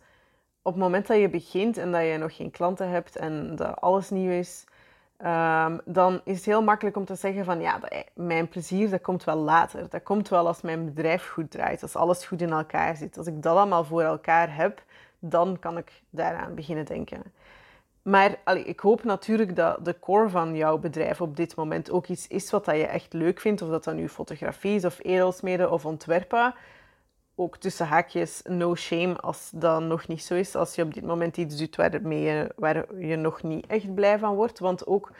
op 0.61 0.73
het 0.73 0.81
moment 0.81 1.07
dat 1.07 1.19
je 1.19 1.29
begint 1.29 1.77
en 1.77 1.91
dat 1.91 2.01
je 2.01 2.17
nog 2.17 2.35
geen 2.35 2.51
klanten 2.51 2.89
hebt 2.89 3.15
en 3.15 3.55
dat 3.55 3.81
alles 3.81 4.09
nieuw 4.09 4.31
is, 4.31 4.65
um, 5.25 5.81
dan 5.85 6.21
is 6.23 6.35
het 6.35 6.45
heel 6.45 6.63
makkelijk 6.63 6.95
om 6.97 7.05
te 7.05 7.15
zeggen 7.15 7.45
van 7.45 7.61
ja, 7.61 7.79
mijn 8.13 8.47
plezier 8.47 8.89
dat 8.89 9.01
komt 9.01 9.23
wel 9.23 9.35
later. 9.35 9.89
Dat 9.89 10.03
komt 10.03 10.29
wel 10.29 10.47
als 10.47 10.61
mijn 10.61 10.85
bedrijf 10.85 11.27
goed 11.27 11.51
draait, 11.51 11.81
als 11.81 11.95
alles 11.95 12.25
goed 12.25 12.41
in 12.41 12.51
elkaar 12.51 12.95
zit. 12.95 13.17
Als 13.17 13.27
ik 13.27 13.41
dat 13.41 13.57
allemaal 13.57 13.83
voor 13.83 14.01
elkaar 14.01 14.55
heb, 14.55 14.83
dan 15.19 15.59
kan 15.59 15.77
ik 15.77 16.01
daaraan 16.09 16.55
beginnen 16.55 16.85
denken. 16.85 17.23
Maar 18.01 18.35
allee, 18.43 18.63
ik 18.63 18.79
hoop 18.79 19.03
natuurlijk 19.03 19.55
dat 19.55 19.85
de 19.85 19.99
core 19.99 20.29
van 20.29 20.55
jouw 20.55 20.77
bedrijf 20.77 21.21
op 21.21 21.35
dit 21.35 21.55
moment 21.55 21.91
ook 21.91 22.07
iets 22.07 22.27
is 22.27 22.51
wat 22.51 22.65
dat 22.65 22.75
je 22.75 22.85
echt 22.85 23.13
leuk 23.13 23.39
vindt. 23.39 23.61
Of 23.61 23.69
dat 23.69 23.83
dan 23.83 23.95
nu 23.95 24.09
fotografie 24.09 24.75
is, 24.75 24.85
of 24.85 24.99
edelsmeden, 25.01 25.71
of 25.71 25.85
ontwerpen. 25.85 26.53
Ook 27.39 27.57
tussen 27.57 27.87
haakjes, 27.87 28.41
no 28.43 28.75
shame 28.75 29.15
als 29.15 29.49
dat 29.53 29.81
nog 29.81 30.07
niet 30.07 30.23
zo 30.23 30.33
is. 30.33 30.55
Als 30.55 30.75
je 30.75 30.83
op 30.83 30.93
dit 30.93 31.03
moment 31.03 31.37
iets 31.37 31.57
doet 31.57 31.75
waarmee 31.75 32.21
je, 32.21 32.51
waar 32.55 32.95
je 32.95 33.15
nog 33.15 33.43
niet 33.43 33.67
echt 33.67 33.93
blij 33.93 34.19
van 34.19 34.35
wordt. 34.35 34.59
Want 34.59 34.87
ook, 34.87 35.11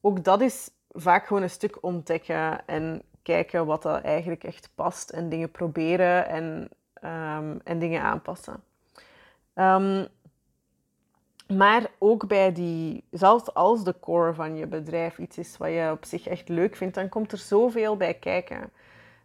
ook 0.00 0.24
dat 0.24 0.40
is 0.40 0.70
vaak 0.92 1.26
gewoon 1.26 1.42
een 1.42 1.50
stuk 1.50 1.82
ontdekken 1.82 2.66
en 2.66 3.02
kijken 3.22 3.66
wat 3.66 3.82
dat 3.82 4.02
eigenlijk 4.02 4.44
echt 4.44 4.70
past. 4.74 5.10
En 5.10 5.28
dingen 5.28 5.50
proberen 5.50 6.28
en, 6.28 6.68
um, 7.04 7.60
en 7.64 7.78
dingen 7.78 8.02
aanpassen. 8.02 8.62
Um, 9.54 10.06
maar 11.56 11.86
ook 11.98 12.26
bij 12.26 12.52
die, 12.52 13.04
zelfs 13.10 13.54
als 13.54 13.84
de 13.84 13.94
core 14.00 14.34
van 14.34 14.56
je 14.56 14.66
bedrijf 14.66 15.18
iets 15.18 15.38
is 15.38 15.56
wat 15.56 15.68
je 15.68 15.90
op 15.92 16.04
zich 16.04 16.26
echt 16.26 16.48
leuk 16.48 16.76
vindt, 16.76 16.94
dan 16.94 17.08
komt 17.08 17.32
er 17.32 17.38
zoveel 17.38 17.96
bij 17.96 18.14
kijken. 18.14 18.70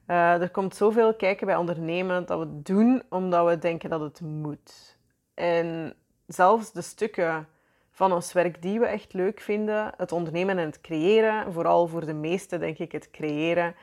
Uh, 0.08 0.42
er 0.42 0.50
komt 0.50 0.76
zoveel 0.76 1.14
kijken 1.14 1.48
bij 1.48 1.56
ondernemen 1.56 2.26
dat 2.26 2.40
we 2.40 2.46
het 2.46 2.66
doen 2.66 3.04
omdat 3.10 3.48
we 3.48 3.58
denken 3.58 3.90
dat 3.90 4.02
het 4.02 4.22
moet. 4.22 4.98
En 5.34 5.94
zelfs 6.28 6.72
de 6.72 6.82
stukken 6.82 7.48
van 7.92 8.12
ons 8.12 8.34
werk 8.34 8.62
die 8.62 8.80
we 8.80 8.86
echt 8.86 9.14
leuk 9.14 9.40
vinden, 9.40 9.94
het 9.98 10.12
ondernemen 10.12 10.58
en 10.58 10.66
het 10.66 10.82
creëren, 10.82 11.54
vooral 11.54 11.88
voor 11.88 12.06
de 12.06 12.14
meesten 12.14 12.60
denk 12.60 12.78
ik 12.78 12.92
het 12.92 13.12
creëren, 13.12 13.76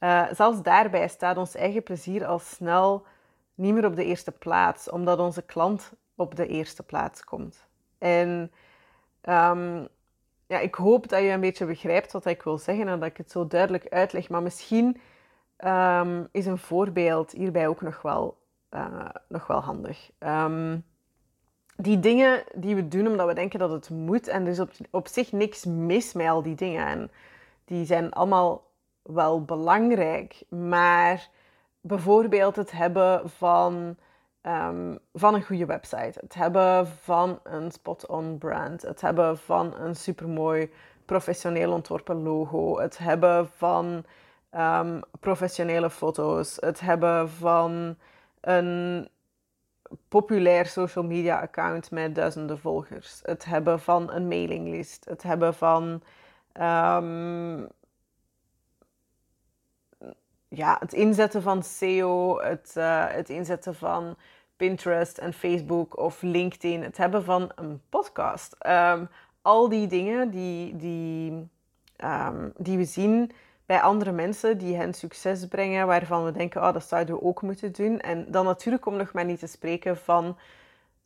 uh, 0.00 0.26
zelfs 0.32 0.62
daarbij 0.62 1.08
staat 1.08 1.36
ons 1.36 1.54
eigen 1.54 1.82
plezier 1.82 2.26
al 2.26 2.38
snel 2.38 3.06
niet 3.54 3.74
meer 3.74 3.84
op 3.84 3.96
de 3.96 4.04
eerste 4.04 4.32
plaats, 4.32 4.90
omdat 4.90 5.18
onze 5.18 5.42
klant 5.42 5.92
op 6.14 6.36
de 6.36 6.46
eerste 6.46 6.82
plaats 6.82 7.24
komt. 7.24 7.66
En 7.98 8.52
um, 9.28 9.88
ja, 10.46 10.58
ik 10.58 10.74
hoop 10.74 11.08
dat 11.08 11.20
je 11.20 11.28
een 11.28 11.40
beetje 11.40 11.66
begrijpt 11.66 12.12
wat 12.12 12.24
ik 12.26 12.42
wil 12.42 12.58
zeggen 12.58 12.88
en 12.88 12.98
dat 12.98 13.08
ik 13.08 13.16
het 13.16 13.30
zo 13.30 13.46
duidelijk 13.46 13.88
uitleg. 13.88 14.28
Maar 14.28 14.42
misschien 14.42 15.00
um, 15.64 16.28
is 16.32 16.46
een 16.46 16.58
voorbeeld 16.58 17.32
hierbij 17.32 17.68
ook 17.68 17.80
nog 17.80 18.02
wel, 18.02 18.36
uh, 18.70 19.08
nog 19.28 19.46
wel 19.46 19.60
handig. 19.60 20.10
Um, 20.18 20.84
die 21.76 22.00
dingen 22.00 22.42
die 22.54 22.74
we 22.74 22.88
doen 22.88 23.06
omdat 23.06 23.26
we 23.26 23.34
denken 23.34 23.58
dat 23.58 23.70
het 23.70 23.90
moet, 23.90 24.28
en 24.28 24.46
is 24.46 24.60
op, 24.60 24.70
op 24.90 25.08
zich 25.08 25.32
niks 25.32 25.64
mis 25.64 26.12
met 26.12 26.28
al 26.28 26.42
die 26.42 26.54
dingen. 26.54 26.86
En 26.86 27.10
die 27.64 27.84
zijn 27.84 28.12
allemaal 28.12 28.62
wel 29.02 29.44
belangrijk. 29.44 30.42
Maar 30.48 31.28
bijvoorbeeld 31.80 32.56
het 32.56 32.70
hebben 32.70 33.30
van 33.30 33.96
um, 34.42 34.98
van 35.12 35.34
een 35.34 35.44
goede 35.44 35.66
website. 35.66 36.18
Het 36.20 36.34
hebben 36.34 36.86
van 36.86 37.38
een 37.42 37.70
spot-on 37.70 38.38
brand. 38.38 38.82
Het 38.82 39.00
hebben 39.00 39.38
van 39.38 39.74
een 39.78 39.96
supermooi 39.96 40.70
professioneel 41.04 41.72
ontworpen 41.72 42.22
logo. 42.22 42.80
Het 42.80 42.98
hebben 42.98 43.48
van 43.56 44.04
um, 44.50 45.00
professionele 45.20 45.90
foto's. 45.90 46.56
Het 46.60 46.80
hebben 46.80 47.30
van 47.30 47.96
een 48.40 49.08
populair 50.08 50.66
social 50.66 51.04
media 51.04 51.40
account 51.40 51.90
met 51.90 52.14
duizenden 52.14 52.58
volgers. 52.58 53.20
Het 53.22 53.44
hebben 53.44 53.80
van 53.80 54.12
een 54.12 54.28
mailinglist. 54.28 55.04
Het 55.04 55.22
hebben 55.22 55.54
van 55.54 56.02
um, 56.60 57.68
ja, 60.48 60.76
het 60.80 60.92
inzetten 60.92 61.42
van 61.42 61.62
SEO, 61.62 62.40
het, 62.40 62.74
uh, 62.76 63.06
het 63.08 63.28
inzetten 63.28 63.74
van 63.74 64.16
Pinterest 64.56 65.18
en 65.18 65.32
Facebook 65.32 65.98
of 65.98 66.22
LinkedIn, 66.22 66.82
het 66.82 66.96
hebben 66.96 67.24
van 67.24 67.52
een 67.54 67.82
podcast. 67.88 68.56
Um, 68.66 69.08
al 69.42 69.68
die 69.68 69.86
dingen 69.86 70.30
die, 70.30 70.76
die, 70.76 71.48
die 72.56 72.76
we 72.76 72.84
zien 72.84 73.32
bij 73.70 73.80
andere 73.80 74.12
mensen 74.12 74.58
die 74.58 74.76
hen 74.76 74.94
succes 74.94 75.48
brengen, 75.48 75.86
waarvan 75.86 76.24
we 76.24 76.32
denken, 76.32 76.62
oh, 76.62 76.72
dat 76.72 76.84
zouden 76.84 77.14
we 77.14 77.22
ook 77.22 77.42
moeten 77.42 77.72
doen. 77.72 78.00
En 78.00 78.30
dan 78.30 78.44
natuurlijk 78.44 78.86
om 78.86 78.96
nog 78.96 79.12
maar 79.12 79.24
niet 79.24 79.38
te 79.38 79.46
spreken 79.46 79.96
van 79.96 80.36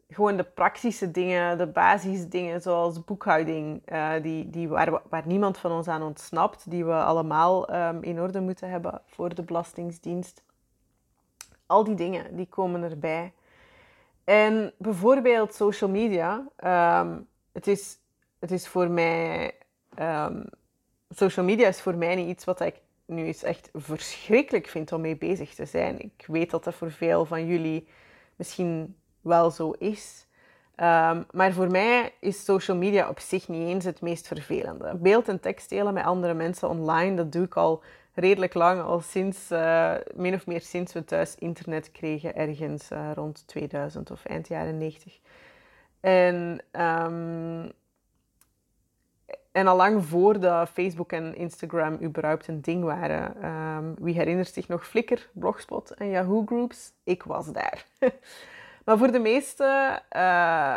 gewoon 0.09 0.37
de 0.37 0.45
praktische 0.45 1.11
dingen, 1.11 1.59
de 1.59 1.67
basisdingen 1.67 2.63
zoals 2.63 3.05
boekhouding, 3.05 3.83
uh, 3.93 4.13
die, 4.23 4.51
die 4.51 4.69
waar, 4.69 5.01
waar 5.09 5.23
niemand 5.27 5.59
van 5.59 5.71
ons 5.71 5.89
aan 5.89 6.03
ontsnapt, 6.03 6.71
die 6.71 6.85
we 6.85 6.93
allemaal 6.93 7.75
um, 7.75 8.03
in 8.03 8.21
orde 8.21 8.41
moeten 8.41 8.71
hebben 8.71 9.01
voor 9.07 9.35
de 9.35 9.43
Belastingdienst. 9.43 10.43
Al 11.67 11.85
die 11.85 11.95
dingen, 11.95 12.37
die 12.37 12.47
komen 12.47 12.83
erbij. 12.83 13.33
En 14.25 14.73
bijvoorbeeld 14.79 15.55
social 15.55 15.91
media. 15.91 16.47
Um, 17.01 17.27
het, 17.53 17.67
is, 17.67 17.99
het 18.39 18.51
is 18.51 18.69
voor 18.69 18.91
mij... 18.91 19.55
Um, 19.99 20.45
social 21.17 21.45
media 21.45 21.69
is 21.69 21.81
voor 21.81 21.97
mij 21.97 22.15
niet 22.15 22.29
iets 22.29 22.45
wat 22.45 22.61
ik 22.61 22.75
nu 23.07 23.29
echt 23.29 23.71
verschrikkelijk 23.73 24.67
vind 24.67 24.93
om 24.93 25.01
mee 25.01 25.17
bezig 25.17 25.55
te 25.55 25.65
zijn. 25.65 26.01
Ik 26.01 26.25
weet 26.27 26.51
dat 26.51 26.65
dat 26.65 26.75
voor 26.75 26.91
veel 26.91 27.25
van 27.25 27.47
jullie 27.47 27.89
misschien 28.37 28.97
wel 29.21 29.51
zo 29.51 29.71
is. 29.71 30.27
Um, 30.77 31.27
maar 31.31 31.53
voor 31.53 31.71
mij 31.71 32.13
is 32.21 32.45
social 32.45 32.77
media 32.77 33.09
op 33.09 33.21
zich 33.21 33.49
niet 33.49 33.69
eens 33.69 33.85
het 33.85 34.01
meest 34.01 34.27
vervelende. 34.27 34.95
Beeld 34.95 35.29
en 35.29 35.41
tekst 35.41 35.69
delen 35.69 35.95
met 35.95 36.05
andere 36.05 36.35
mensen 36.35 36.69
online, 36.69 37.17
dat 37.17 37.33
doe 37.33 37.45
ik 37.45 37.57
al 37.57 37.83
redelijk 38.15 38.55
lang, 38.55 38.83
al 38.83 39.01
sinds, 39.01 39.51
uh, 39.51 39.95
min 40.15 40.35
of 40.35 40.47
meer 40.47 40.61
sinds 40.61 40.93
we 40.93 41.05
thuis 41.05 41.35
internet 41.39 41.93
kregen, 41.93 42.37
ergens 42.37 42.91
uh, 42.91 43.11
rond 43.15 43.47
2000 43.47 44.11
of 44.11 44.25
eind 44.25 44.49
jaren 44.49 44.79
90. 44.79 45.19
En, 46.01 46.61
um, 46.73 47.73
en 49.55 49.67
al 49.67 49.77
lang 49.77 50.05
voordat 50.05 50.69
Facebook 50.69 51.13
en 51.13 51.37
Instagram 51.37 51.99
überhaupt 52.03 52.49
een 52.49 52.61
ding 52.61 52.85
waren. 52.85 53.45
Um, 53.45 53.95
wie 53.99 54.15
herinnert 54.15 54.53
zich 54.53 54.69
nog 54.69 54.87
Flickr, 54.87 55.29
Blogspot 55.33 55.91
en 55.91 56.09
Yahoo 56.09 56.43
Groups? 56.47 56.93
Ik 57.05 57.23
was 57.23 57.53
daar. 57.53 57.87
Maar 58.85 58.99
voor 58.99 59.13
de 59.13 59.19
meeste, 59.19 60.01
uh, 60.17 60.77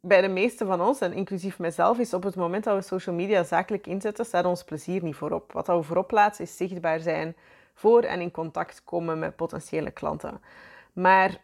bij 0.00 0.20
de 0.20 0.28
meeste 0.28 0.66
van 0.66 0.80
ons, 0.80 1.00
en 1.00 1.12
inclusief 1.12 1.58
mijzelf, 1.58 1.98
is 1.98 2.14
op 2.14 2.22
het 2.22 2.36
moment 2.36 2.64
dat 2.64 2.76
we 2.76 2.82
social 2.82 3.14
media 3.14 3.44
zakelijk 3.44 3.86
inzetten, 3.86 4.24
staat 4.24 4.44
ons 4.44 4.64
plezier 4.64 5.02
niet 5.02 5.16
voorop. 5.16 5.52
Wat 5.52 5.66
we 5.66 5.82
voorop 5.82 6.08
plaatsen 6.08 6.44
is 6.44 6.56
zichtbaar 6.56 7.00
zijn 7.00 7.36
voor 7.74 8.02
en 8.02 8.20
in 8.20 8.30
contact 8.30 8.84
komen 8.84 9.18
met 9.18 9.36
potentiële 9.36 9.90
klanten. 9.90 10.40
Maar 10.92 11.40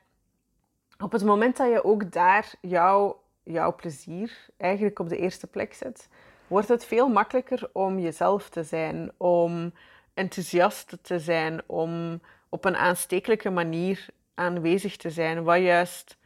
op 0.99 1.13
het 1.13 1.25
moment 1.25 1.57
dat 1.57 1.71
je 1.71 1.85
ook 1.85 2.13
daar 2.13 2.53
jouw 2.61 3.75
plezier 3.77 4.47
eigenlijk 4.57 4.99
op 4.99 5.09
de 5.09 5.17
eerste 5.17 5.47
plek 5.47 5.75
zet, 5.75 6.09
wordt 6.47 6.69
het 6.69 6.85
veel 6.85 7.09
makkelijker 7.09 7.69
om 7.73 7.99
jezelf 7.99 8.49
te 8.49 8.63
zijn, 8.63 9.13
om 9.17 9.73
enthousiast 10.15 10.99
te 11.03 11.19
zijn, 11.19 11.63
om 11.67 12.21
op 12.49 12.65
een 12.65 12.77
aanstekelijke 12.77 13.51
manier 13.51 14.07
aanwezig 14.35 14.97
te 14.97 15.11
zijn, 15.11 15.45
wat 15.45 15.59
juist, 15.59 16.17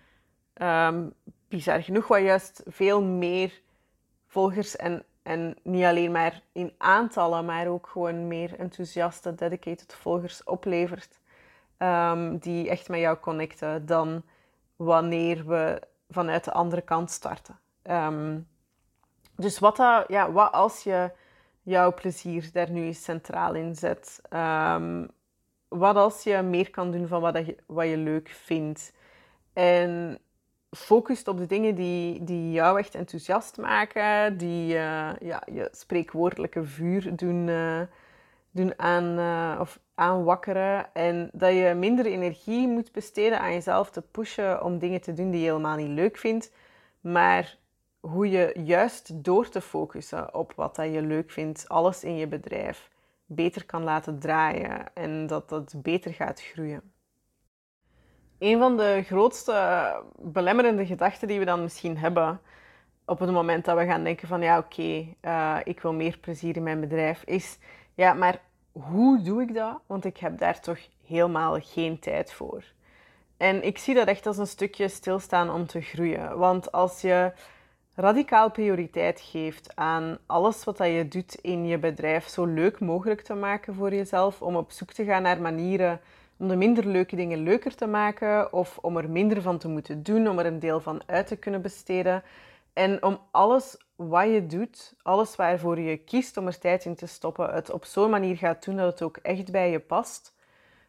um, 0.55 1.13
bizar 1.49 1.83
genoeg, 1.83 2.09
wat 2.09 2.21
juist 2.21 2.63
veel 2.67 3.03
meer 3.03 3.61
volgers 4.27 4.77
en, 4.77 5.05
en 5.23 5.57
niet 5.63 5.85
alleen 5.85 6.13
maar 6.13 6.43
in 6.53 6.73
aantallen, 6.79 7.45
maar 7.45 7.67
ook 7.67 7.87
gewoon 7.87 8.29
meer 8.29 8.59
enthousiaste, 8.59 9.35
dedicated 9.35 9.95
volgers 9.95 10.45
oplevert, 10.45 11.21
um, 11.79 12.39
die 12.39 12.69
echt 12.69 12.89
met 12.89 13.01
jou 13.01 13.17
connecten, 13.17 13.87
dan 13.87 14.23
wanneer 14.77 15.47
we 15.47 15.83
vanuit 16.11 16.45
de 16.45 16.53
andere 16.53 16.83
kant 16.83 17.11
starten. 17.11 17.59
Um, 17.83 18.47
dus 19.39 19.59
wat, 19.59 19.77
dat, 19.77 20.05
ja, 20.09 20.33
wat 20.33 20.53
als 20.53 20.83
je 20.83 21.11
jouw 21.63 21.95
plezier 21.95 22.51
daar 22.53 22.71
nu 22.71 22.85
eens 22.85 23.05
centraal 23.05 23.55
in 23.55 23.75
zet? 23.75 24.21
Um, 24.33 25.09
wat 25.69 25.97
als 25.97 26.23
je 26.23 26.43
meer 26.43 26.71
kan 26.71 26.91
doen 26.91 27.07
van 27.07 27.21
wat, 27.21 27.47
je, 27.47 27.57
wat 27.67 27.89
je 27.89 27.97
leuk 27.97 28.29
vindt? 28.29 28.93
En 29.53 30.19
focust 30.71 31.29
op 31.29 31.39
de 31.39 31.47
dingen 31.47 31.75
die, 31.75 32.25
die 32.25 32.53
jou 32.53 32.79
echt 32.79 32.95
enthousiast 32.95 33.57
maken, 33.57 34.37
die 34.37 34.75
uh, 34.75 35.11
ja, 35.21 35.43
je 35.53 35.69
spreekwoordelijke 35.73 36.65
vuur 36.65 37.17
doen, 37.17 37.47
uh, 37.47 37.81
doen 38.51 38.73
aan, 38.77 39.19
uh, 39.19 39.61
of 39.61 39.79
aanwakkeren. 39.95 40.95
En 40.95 41.31
dat 41.33 41.53
je 41.53 41.75
minder 41.77 42.07
energie 42.07 42.69
moet 42.69 42.93
besteden 42.93 43.41
aan 43.41 43.53
jezelf 43.53 43.91
te 43.91 44.03
pushen 44.03 44.63
om 44.63 44.79
dingen 44.79 45.01
te 45.01 45.13
doen 45.13 45.31
die 45.31 45.41
je 45.41 45.47
helemaal 45.47 45.77
niet 45.77 45.89
leuk 45.89 46.17
vindt, 46.17 46.53
maar 47.01 47.57
hoe 48.01 48.31
je 48.31 48.61
juist 48.65 49.25
door 49.25 49.49
te 49.49 49.61
focussen 49.61 50.35
op 50.35 50.53
wat 50.57 50.77
dat 50.77 50.93
je 50.93 51.03
leuk 51.03 51.31
vindt, 51.31 51.69
alles 51.69 52.05
in 52.05 52.17
je 52.17 52.27
bedrijf 52.27 52.91
beter 53.27 53.67
kan 53.67 53.83
laten 53.83 54.19
draaien 54.19 54.95
en 54.95 55.27
dat 55.27 55.49
dat 55.49 55.75
beter 55.77 56.15
gaat 56.15 56.43
groeien. 56.43 56.93
Een 58.39 58.59
van 58.59 58.77
de 58.77 59.03
grootste 59.07 60.03
belemmerende 60.19 60.87
gedachten 60.87 61.29
die 61.29 61.39
we 61.39 61.45
dan 61.45 61.63
misschien 61.63 61.97
hebben 61.97 62.41
op 63.05 63.19
het 63.19 63.31
moment 63.31 63.65
dat 63.65 63.77
we 63.77 63.85
gaan 63.85 64.05
denken 64.05 64.29
van 64.29 64.41
ja 64.41 64.59
oké, 64.59 65.07
eh, 65.21 65.57
ik 65.65 65.81
wil 65.81 65.93
meer 65.93 66.19
plezier 66.19 66.57
in 66.57 66.63
mijn 66.63 66.81
bedrijf, 66.81 67.23
is 67.25 67.59
ja 67.95 68.13
maar 68.13 68.41
hoe 68.73 69.23
doe 69.23 69.43
ik 69.43 69.55
dat? 69.55 69.81
Want 69.87 70.05
ik 70.05 70.17
heb 70.17 70.39
daar 70.39 70.61
toch 70.61 70.79
helemaal 71.07 71.59
geen 71.61 71.99
tijd 71.99 72.33
voor. 72.33 72.65
En 73.37 73.65
ik 73.65 73.79
zie 73.79 73.95
dat 73.95 74.07
echt 74.07 74.27
als 74.27 74.39
een 74.39 74.47
stukje 74.47 74.89
stilstaan 74.89 75.51
om 75.51 75.67
te 75.67 75.81
groeien. 75.81 76.39
Want 76.39 76.73
als 76.73 77.01
je 77.01 77.33
radicaal 78.01 78.51
prioriteit 78.51 79.21
geeft 79.21 79.77
aan 79.77 80.19
alles 80.27 80.65
wat 80.65 80.79
je 80.79 81.09
doet 81.09 81.35
in 81.35 81.67
je 81.67 81.79
bedrijf 81.79 82.29
zo 82.29 82.45
leuk 82.45 82.81
mogelijk 82.81 83.21
te 83.21 83.35
maken 83.35 83.75
voor 83.75 83.95
jezelf, 83.95 84.43
om 84.43 84.57
op 84.57 84.71
zoek 84.71 84.93
te 84.93 85.05
gaan 85.05 85.23
naar 85.23 85.41
manieren 85.41 86.01
om 86.37 86.49
de 86.49 86.57
minder 86.57 86.87
leuke 86.87 87.17
dingen 87.17 87.43
leuker 87.43 87.75
te 87.75 87.87
maken 87.87 88.53
of 88.53 88.79
om 88.79 88.97
er 88.97 89.11
minder 89.11 89.43
van 89.43 89.59
te 89.59 89.69
moeten 89.69 90.03
doen, 90.03 90.29
om 90.29 90.39
er 90.39 90.47
een 90.47 90.59
deel 90.59 90.81
van 90.81 91.03
uit 91.07 91.27
te 91.27 91.37
kunnen 91.37 91.63
besteden. 91.63 92.23
En 92.73 93.03
om 93.03 93.19
alles 93.31 93.77
wat 93.97 94.29
je 94.29 94.47
doet, 94.47 94.95
alles 95.03 95.37
waarvoor 95.37 95.81
je 95.81 95.97
kiest 95.97 96.37
om 96.37 96.47
er 96.47 96.59
tijd 96.59 96.85
in 96.85 96.95
te 96.95 97.07
stoppen, 97.07 97.55
het 97.55 97.71
op 97.71 97.85
zo'n 97.85 98.11
manier 98.11 98.37
gaat 98.37 98.65
doen 98.65 98.77
dat 98.77 98.93
het 98.93 99.03
ook 99.03 99.17
echt 99.17 99.53
bij 99.53 99.71
je 99.71 99.81
past, 99.81 100.35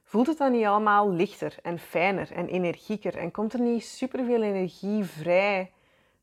voelt 0.03 0.27
het 0.27 0.37
dan 0.37 0.51
niet 0.51 0.65
allemaal 0.65 1.11
lichter 1.11 1.55
en 1.61 1.79
fijner 1.79 2.31
en 2.31 2.47
energieker 2.47 3.17
en 3.17 3.31
komt 3.31 3.53
er 3.53 3.61
niet 3.61 3.85
superveel 3.85 4.41
energie 4.41 5.03
vrij 5.03 5.71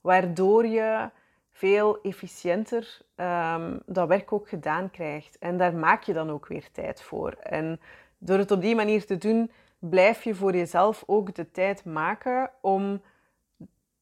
waardoor 0.06 0.66
je 0.66 1.10
veel 1.50 2.00
efficiënter 2.02 2.98
um, 3.16 3.80
dat 3.86 4.08
werk 4.08 4.32
ook 4.32 4.48
gedaan 4.48 4.90
krijgt. 4.90 5.38
En 5.38 5.56
daar 5.56 5.74
maak 5.74 6.02
je 6.02 6.12
dan 6.12 6.30
ook 6.30 6.46
weer 6.46 6.70
tijd 6.72 7.02
voor. 7.02 7.32
En 7.32 7.80
door 8.18 8.38
het 8.38 8.50
op 8.50 8.60
die 8.60 8.74
manier 8.74 9.06
te 9.06 9.18
doen, 9.18 9.50
blijf 9.78 10.22
je 10.22 10.34
voor 10.34 10.56
jezelf 10.56 11.04
ook 11.06 11.34
de 11.34 11.50
tijd 11.50 11.84
maken 11.84 12.50
om 12.60 13.02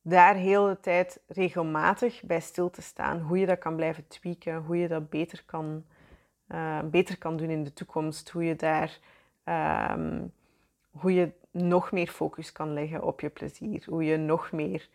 daar 0.03 0.35
heel 0.35 0.67
de 0.67 0.81
tijd 0.81 1.21
regelmatig 1.27 2.23
bij 2.23 2.41
stil 2.41 2.71
te 2.71 2.83
staan. 2.83 3.21
Hoe 3.21 3.39
je 3.39 3.47
dat 3.47 3.59
kan 3.59 3.77
blijven 3.77 4.09
tweaken, 4.09 4.57
hoe 4.57 4.77
je 4.77 4.89
dat 4.89 5.11
beter 5.11 5.43
kan, 5.47 5.85
uh, 6.49 6.79
beter 6.85 7.19
kan 7.19 7.37
doen 7.37 7.51
in 7.51 7.65
de 7.65 7.73
toekomst. 7.73 8.31
Hoe 8.31 8.45
je 8.45 8.57
daar 8.57 8.99
um, 9.95 10.33
hoe 10.91 11.15
je 11.15 11.33
nog 11.51 11.93
meer 11.93 12.09
focus 12.09 12.53
kan 12.53 12.73
leggen 12.73 13.03
op 13.03 13.21
je 13.21 13.29
plezier. 13.29 13.85
Hoe 13.87 14.05
je 14.05 14.17
nog 14.17 14.53
meer 14.53 14.89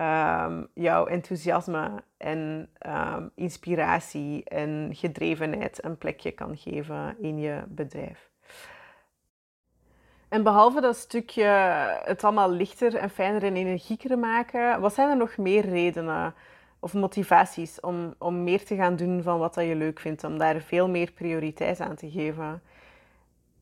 um, 0.00 0.68
jouw 0.74 1.06
enthousiasme 1.06 2.02
en 2.16 2.68
um, 2.86 3.30
inspiratie 3.34 4.44
en 4.44 4.90
gedrevenheid 4.94 5.84
een 5.84 5.98
plekje 5.98 6.30
kan 6.30 6.56
geven 6.56 7.16
in 7.20 7.38
je 7.38 7.62
bedrijf. 7.68 8.30
En 10.28 10.42
behalve 10.42 10.80
dat 10.80 10.96
stukje 10.96 11.44
het 12.04 12.24
allemaal 12.24 12.50
lichter 12.50 12.94
en 12.94 13.10
fijner 13.10 13.42
en 13.42 13.56
energieker 13.56 14.18
maken, 14.18 14.80
wat 14.80 14.94
zijn 14.94 15.08
er 15.08 15.16
nog 15.16 15.36
meer 15.36 15.64
redenen 15.68 16.34
of 16.80 16.94
motivaties 16.94 17.80
om, 17.80 18.14
om 18.18 18.44
meer 18.44 18.64
te 18.64 18.76
gaan 18.76 18.96
doen 18.96 19.22
van 19.22 19.38
wat 19.38 19.54
dat 19.54 19.64
je 19.64 19.74
leuk 19.74 20.00
vindt, 20.00 20.24
om 20.24 20.38
daar 20.38 20.60
veel 20.60 20.88
meer 20.88 21.12
prioriteit 21.12 21.80
aan 21.80 21.96
te 21.96 22.10
geven? 22.10 22.62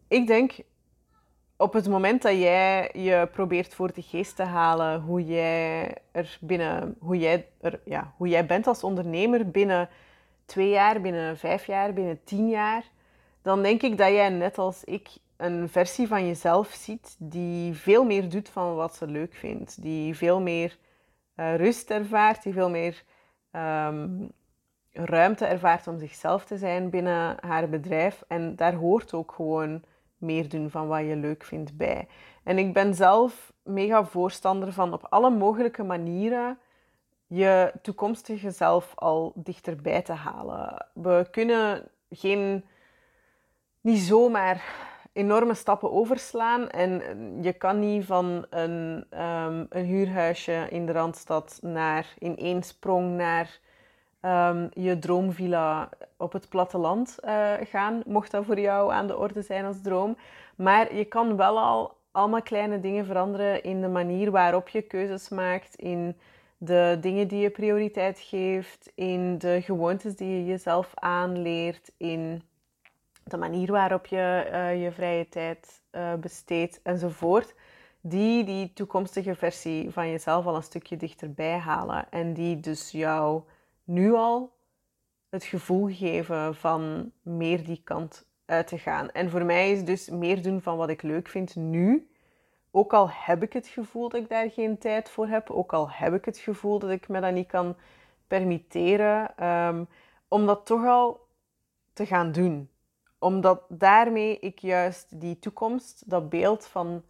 Ik 0.09 0.27
denk 0.27 0.53
op 1.57 1.73
het 1.73 1.89
moment 1.89 2.23
dat 2.23 2.39
jij 2.39 2.91
je 2.93 3.29
probeert 3.33 3.75
voor 3.75 3.93
de 3.93 4.03
geest 4.03 4.37
te 4.37 4.43
halen 4.43 5.01
hoe 5.01 5.25
jij 5.25 5.95
er 6.13 6.39
binnen, 6.41 6.97
hoe 6.99 7.19
jij, 7.19 7.49
er, 7.61 7.81
ja, 7.85 8.13
hoe 8.17 8.29
jij 8.29 8.47
bent 8.47 8.67
als 8.67 8.85
ondernemer 8.85 9.51
binnen 9.51 9.89
twee 10.45 10.69
jaar, 10.69 11.01
binnen 11.01 11.37
vijf 11.37 11.67
jaar, 11.67 11.93
binnen 11.93 12.21
tien 12.25 12.49
jaar, 12.49 12.85
dan 13.43 13.63
denk 13.63 13.83
ik 13.83 13.99
dat 13.99 14.09
jij 14.09 14.29
net 14.29 14.59
als 14.59 14.85
ik 14.85 15.09
een 15.37 15.69
versie 15.69 16.09
van 16.09 16.27
jezelf 16.27 16.69
ziet 16.69 17.17
die 17.19 17.75
veel 17.75 18.05
meer 18.05 18.29
doet 18.29 18.49
van 18.49 18.75
wat 18.75 18.97
ze 18.97 19.07
leuk 19.07 19.35
vindt, 19.35 19.83
die 19.83 20.17
veel 20.17 20.41
meer 20.41 20.77
uh, 21.37 21.57
rust 21.57 21.91
ervaart, 21.91 22.43
die 22.43 22.53
veel 22.53 22.71
meer 22.71 23.03
um, 23.53 24.33
ruimte 24.93 25.45
ervaart 25.45 25.87
om 25.87 25.99
zichzelf 25.99 26.45
te 26.45 26.57
zijn 26.57 26.91
binnen 26.91 27.37
haar 27.41 27.69
bedrijf. 27.69 28.25
En 28.29 28.57
daar 28.57 28.75
hoort 28.75 29.15
ook 29.15 29.33
gewoon 29.33 29.83
meer 30.19 30.49
doen 30.49 30.71
van 30.71 30.87
wat 30.87 31.01
je 31.01 31.17
leuk 31.17 31.45
vindt 31.45 31.77
bij. 31.77 32.09
En 32.45 32.59
ik 32.59 32.73
ben 32.73 32.95
zelf 32.95 33.53
mega 33.63 34.05
voorstander 34.05 34.73
van 34.73 34.93
op 34.93 35.07
alle 35.09 35.31
mogelijke 35.31 35.83
manieren 35.83 36.59
je 37.27 37.73
toekomstige 37.83 38.51
zelf 38.51 38.93
al 38.95 39.33
dichterbij 39.35 40.03
te 40.03 40.13
halen. 40.13 40.87
We 40.93 41.27
kunnen 41.31 41.89
geen, 42.11 42.65
niet 43.81 43.99
zomaar 43.99 44.65
enorme 45.13 45.55
stappen 45.55 45.93
overslaan. 45.93 46.69
En 46.69 47.03
je 47.43 47.53
kan 47.53 47.79
niet 47.79 48.05
van 48.05 48.47
een, 48.51 49.07
um, 49.11 49.67
een 49.69 49.85
huurhuisje 49.85 50.67
in 50.71 50.87
de 50.87 50.93
Randstad 50.93 51.59
naar 51.63 52.15
in 52.19 52.37
één 52.37 52.63
sprong 52.63 53.17
naar 53.17 53.61
um, 54.27 54.69
je 54.73 54.99
droomvilla 54.99 55.89
op 56.17 56.33
het 56.33 56.49
platteland 56.49 57.19
uh, 57.25 57.53
gaan, 57.63 58.03
mocht 58.07 58.31
dat 58.31 58.45
voor 58.45 58.61
jou 58.61 58.93
aan 58.93 59.07
de 59.07 59.17
orde 59.17 59.43
zijn 59.43 59.65
als 59.65 59.81
droom. 59.83 60.17
Maar 60.57 60.95
je 60.95 61.05
kan 61.05 61.37
wel 61.37 61.59
al 61.59 61.97
allemaal 62.11 62.43
kleine 62.43 62.81
dingen 62.81 63.05
veranderen 63.05 63.63
in 63.63 63.81
de 63.81 63.89
manier 63.89 64.31
waarop 64.31 64.69
je 64.69 64.83
keuzes 64.83 65.29
maakt, 65.29 65.75
in 65.75 66.17
de 66.59 66.99
dingen 67.01 67.29
die 67.29 67.41
je 67.41 67.51
prioriteit 67.51 68.19
geeft, 68.19 68.93
in 68.95 69.39
de 69.39 69.63
gewoontes 69.63 70.17
die 70.17 70.29
je 70.29 70.45
jezelf 70.45 70.93
aanleert, 70.95 71.93
in 71.97 72.43
de 73.25 73.37
manier 73.37 73.73
waarop 73.73 74.07
je 74.07 74.49
uh, 74.53 74.83
je 74.83 74.93
vrije 74.93 75.29
tijd 75.29 75.81
uh, 75.93 76.15
besteedt 76.15 76.81
enzovoort. 76.83 77.55
Die 78.01 78.45
die 78.45 78.73
toekomstige 78.73 79.35
versie 79.35 79.91
van 79.91 80.11
jezelf 80.11 80.47
al 80.47 80.57
een 80.57 80.63
stukje 80.63 80.97
dichterbij 80.97 81.59
halen 81.59 82.07
en 82.11 82.33
die 82.33 82.61
dus 82.61 82.91
jou 82.91 83.43
nu 83.87 84.15
al 84.15 84.55
het 85.29 85.45
gevoel 85.45 85.89
geven 85.91 86.55
van 86.55 87.13
meer 87.23 87.65
die 87.65 87.81
kant 87.85 88.27
uit 88.45 88.67
te 88.67 88.79
gaan. 88.79 89.11
En 89.11 89.31
voor 89.31 89.45
mij 89.45 89.73
is 89.73 89.85
dus 89.85 90.09
meer 90.09 90.43
doen 90.43 90.61
van 90.61 90.77
wat 90.77 90.89
ik 90.89 91.03
leuk 91.03 91.29
vind 91.29 91.57
nu. 91.57 92.11
Ook 92.71 92.93
al 92.93 93.11
heb 93.11 93.43
ik 93.43 93.53
het 93.53 93.67
gevoel 93.67 94.09
dat 94.09 94.21
ik 94.21 94.29
daar 94.29 94.51
geen 94.51 94.79
tijd 94.79 95.11
voor 95.11 95.27
heb, 95.27 95.51
ook 95.51 95.73
al 95.73 95.91
heb 95.91 96.15
ik 96.15 96.25
het 96.25 96.39
gevoel 96.39 96.79
dat 96.79 96.91
ik 96.91 97.09
me 97.09 97.21
dat 97.21 97.33
niet 97.33 97.47
kan 97.47 97.77
permitteren, 98.27 99.47
um, 99.47 99.89
om 100.29 100.47
dat 100.47 100.67
toch 100.67 100.87
al 100.87 101.27
te 101.93 102.07
gaan 102.07 102.33
doen. 102.33 102.71
Omdat 103.19 103.63
daarmee 103.69 104.39
ik 104.39 104.59
juist 104.59 105.21
die 105.21 105.39
toekomst, 105.39 106.11
dat 106.11 106.29
beeld 106.29 106.67
van 106.67 107.03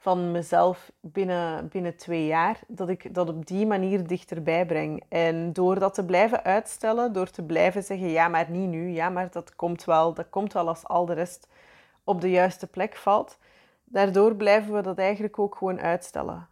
van 0.00 0.30
mezelf 0.30 0.92
binnen, 1.00 1.68
binnen 1.68 1.96
twee 1.96 2.26
jaar, 2.26 2.60
dat 2.66 2.88
ik 2.88 3.14
dat 3.14 3.28
op 3.28 3.46
die 3.46 3.66
manier 3.66 4.06
dichterbij 4.06 4.66
breng. 4.66 5.04
En 5.08 5.52
door 5.52 5.78
dat 5.78 5.94
te 5.94 6.04
blijven 6.04 6.44
uitstellen, 6.44 7.12
door 7.12 7.30
te 7.30 7.42
blijven 7.42 7.82
zeggen, 7.82 8.08
ja, 8.08 8.28
maar 8.28 8.50
niet 8.50 8.68
nu, 8.68 8.88
ja, 8.88 9.08
maar 9.10 9.30
dat 9.30 9.56
komt 9.56 9.84
wel, 9.84 10.14
dat 10.14 10.30
komt 10.30 10.52
wel 10.52 10.68
als 10.68 10.84
al 10.84 11.06
de 11.06 11.12
rest 11.12 11.48
op 12.04 12.20
de 12.20 12.30
juiste 12.30 12.66
plek 12.66 12.96
valt, 12.96 13.38
daardoor 13.84 14.36
blijven 14.36 14.74
we 14.74 14.82
dat 14.82 14.98
eigenlijk 14.98 15.38
ook 15.38 15.56
gewoon 15.56 15.80
uitstellen. 15.80 16.48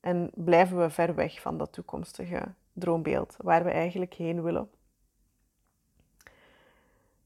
En 0.00 0.30
blijven 0.34 0.78
we 0.78 0.90
ver 0.90 1.14
weg 1.14 1.40
van 1.40 1.58
dat 1.58 1.72
toekomstige 1.72 2.42
droombeeld 2.72 3.36
waar 3.38 3.64
we 3.64 3.70
eigenlijk 3.70 4.14
heen 4.14 4.42
willen. 4.42 4.70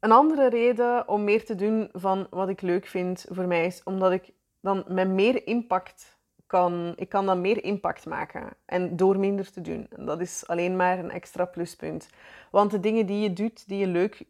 Een 0.00 0.12
andere 0.12 0.48
reden 0.48 1.08
om 1.08 1.24
meer 1.24 1.44
te 1.44 1.54
doen 1.54 1.88
van 1.92 2.26
wat 2.30 2.48
ik 2.48 2.60
leuk 2.60 2.86
vind 2.86 3.26
voor 3.30 3.46
mij 3.46 3.66
is 3.66 3.82
omdat 3.82 4.12
ik 4.12 4.32
dan 4.64 4.84
met 4.88 5.08
meer 5.08 5.46
impact 5.46 6.18
kan, 6.46 6.92
ik 6.96 7.08
kan 7.08 7.26
dan 7.26 7.40
meer 7.40 7.64
impact 7.64 8.06
maken. 8.06 8.52
En 8.64 8.96
door 8.96 9.18
minder 9.18 9.50
te 9.52 9.60
doen. 9.60 9.86
En 9.96 10.04
dat 10.04 10.20
is 10.20 10.46
alleen 10.46 10.76
maar 10.76 10.98
een 10.98 11.10
extra 11.10 11.44
pluspunt. 11.44 12.08
Want 12.50 12.70
de 12.70 12.80
dingen 12.80 13.06
die 13.06 13.20
je 13.22 13.32
doet, 13.32 13.68
die 13.68 13.78
je 13.78 13.86
leuk, 13.86 14.24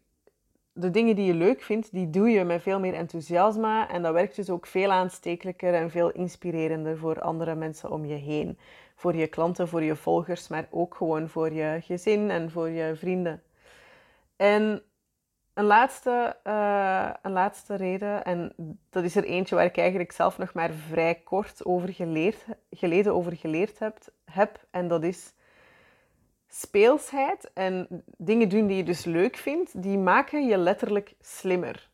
de 0.73 0.91
dingen 0.91 1.15
die 1.15 1.25
je 1.25 1.33
leuk 1.33 1.61
vindt, 1.61 1.91
die 1.91 2.09
doe 2.09 2.29
je 2.29 2.43
met 2.43 2.61
veel 2.61 2.79
meer 2.79 2.93
enthousiasme. 2.93 3.85
En 3.87 4.01
dat 4.01 4.13
werkt 4.13 4.35
dus 4.35 4.49
ook 4.49 4.67
veel 4.67 4.91
aanstekelijker 4.91 5.73
en 5.73 5.91
veel 5.91 6.11
inspirerender 6.11 6.97
voor 6.97 7.21
andere 7.21 7.55
mensen 7.55 7.91
om 7.91 8.05
je 8.05 8.15
heen. 8.15 8.57
Voor 8.95 9.15
je 9.15 9.27
klanten, 9.27 9.67
voor 9.67 9.83
je 9.83 9.95
volgers, 9.95 10.47
maar 10.47 10.67
ook 10.69 10.95
gewoon 10.95 11.29
voor 11.29 11.53
je 11.53 11.77
gezin 11.81 12.29
en 12.29 12.51
voor 12.51 12.69
je 12.69 12.95
vrienden. 12.95 13.41
En 14.35 14.83
een 15.55 15.65
laatste, 15.65 16.37
uh, 16.43 17.09
een 17.21 17.31
laatste 17.31 17.75
reden, 17.75 18.25
en 18.25 18.53
dat 18.89 19.03
is 19.03 19.15
er 19.15 19.23
eentje 19.23 19.55
waar 19.55 19.65
ik 19.65 19.77
eigenlijk 19.77 20.11
zelf 20.11 20.37
nog 20.37 20.53
maar 20.53 20.71
vrij 20.71 21.15
kort 21.15 21.65
over 21.65 21.93
geleerd, 21.93 22.45
geleden 22.71 23.13
over 23.13 23.35
geleerd 23.35 23.79
heb, 23.79 23.97
heb, 24.25 24.65
en 24.71 24.87
dat 24.87 25.03
is 25.03 25.33
speelsheid 26.47 27.51
en 27.53 28.03
dingen 28.17 28.49
doen 28.49 28.67
die 28.67 28.77
je 28.77 28.83
dus 28.83 29.05
leuk 29.05 29.35
vindt, 29.35 29.81
die 29.81 29.97
maken 29.97 30.47
je 30.47 30.57
letterlijk 30.57 31.13
slimmer. 31.21 31.89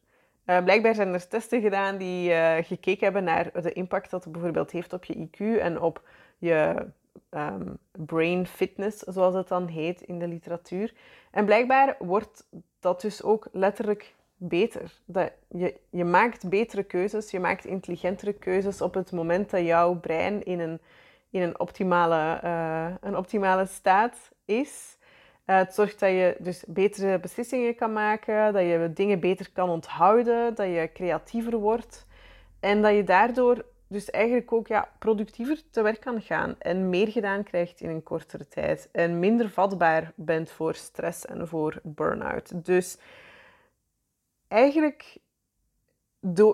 Uh, 0.45 0.63
blijkbaar 0.63 0.95
zijn 0.95 1.13
er 1.13 1.28
testen 1.28 1.62
gedaan 1.62 1.97
die 1.97 2.30
uh, 2.30 2.56
gekeken 2.62 3.04
hebben 3.04 3.24
naar 3.24 3.62
de 3.62 3.74
impact 3.74 4.10
dat 4.10 4.24
het 4.24 4.34
bijvoorbeeld 4.34 4.71
heeft 4.71 4.93
op 4.93 5.06
je 5.06 5.28
IQ 5.28 5.62
en 5.62 5.82
op 5.82 6.08
je 6.38 6.88
um, 7.30 7.78
brain 7.91 8.47
fitness, 8.47 8.97
zoals 8.97 9.36
het 9.36 9.47
dan 9.47 9.67
heet 9.67 10.02
in 10.02 10.19
de 10.19 10.28
literatuur. 10.28 10.93
En 11.32 11.45
blijkbaar 11.45 11.95
wordt 12.00 12.47
dat 12.80 13.02
dus 13.02 13.24
ook 13.24 13.47
letterlijk 13.52 14.15
beter. 14.36 14.91
Dat 15.06 15.32
je, 15.47 15.76
je 15.89 16.06
maakt 16.06 16.50
betere 16.50 16.84
keuzes, 16.84 17.32
je 17.32 17.39
maakt 17.39 17.65
intelligentere 17.65 18.34
keuzes 18.34 18.82
op 18.82 18.93
het 18.93 19.12
moment 19.12 19.50
dat 19.50 19.65
jouw 19.65 19.95
brein 19.95 20.43
in 20.43 20.60
een, 20.60 20.80
in 21.30 21.41
een, 21.41 21.60
optimale, 21.60 22.39
uh, 22.43 22.93
een 23.02 23.17
optimale 23.17 23.65
staat 23.65 24.32
is. 24.45 24.97
Uh, 25.45 25.58
het 25.58 25.74
zorgt 25.74 26.00
dat 26.00 26.10
je 26.10 26.36
dus 26.39 26.63
betere 26.67 27.19
beslissingen 27.19 27.76
kan 27.76 27.93
maken, 27.93 28.54
dat 28.54 28.62
je 28.62 28.91
dingen 28.93 29.19
beter 29.19 29.52
kan 29.52 29.69
onthouden, 29.69 30.56
dat 30.56 30.67
je 30.67 30.89
creatiever 30.93 31.58
wordt 31.58 32.06
en 32.60 32.82
dat 32.82 32.95
je 32.95 33.04
daardoor 33.04 33.65
dus 33.91 34.10
eigenlijk 34.10 34.51
ook 34.54 34.67
ja, 34.67 34.89
productiever 34.99 35.62
te 35.69 35.82
werk 35.82 35.99
kan 35.99 36.21
gaan 36.21 36.56
en 36.60 36.89
meer 36.89 37.08
gedaan 37.08 37.43
krijgt 37.43 37.82
in 37.82 37.89
een 37.89 38.04
kortere 38.04 38.47
tijd. 38.47 38.89
En 38.91 39.19
minder 39.19 39.49
vatbaar 39.49 40.12
bent 40.15 40.51
voor 40.51 40.75
stress 40.75 41.25
en 41.25 41.47
voor 41.47 41.80
burn-out. 41.84 42.65
Dus 42.65 42.97
eigenlijk 44.47 45.17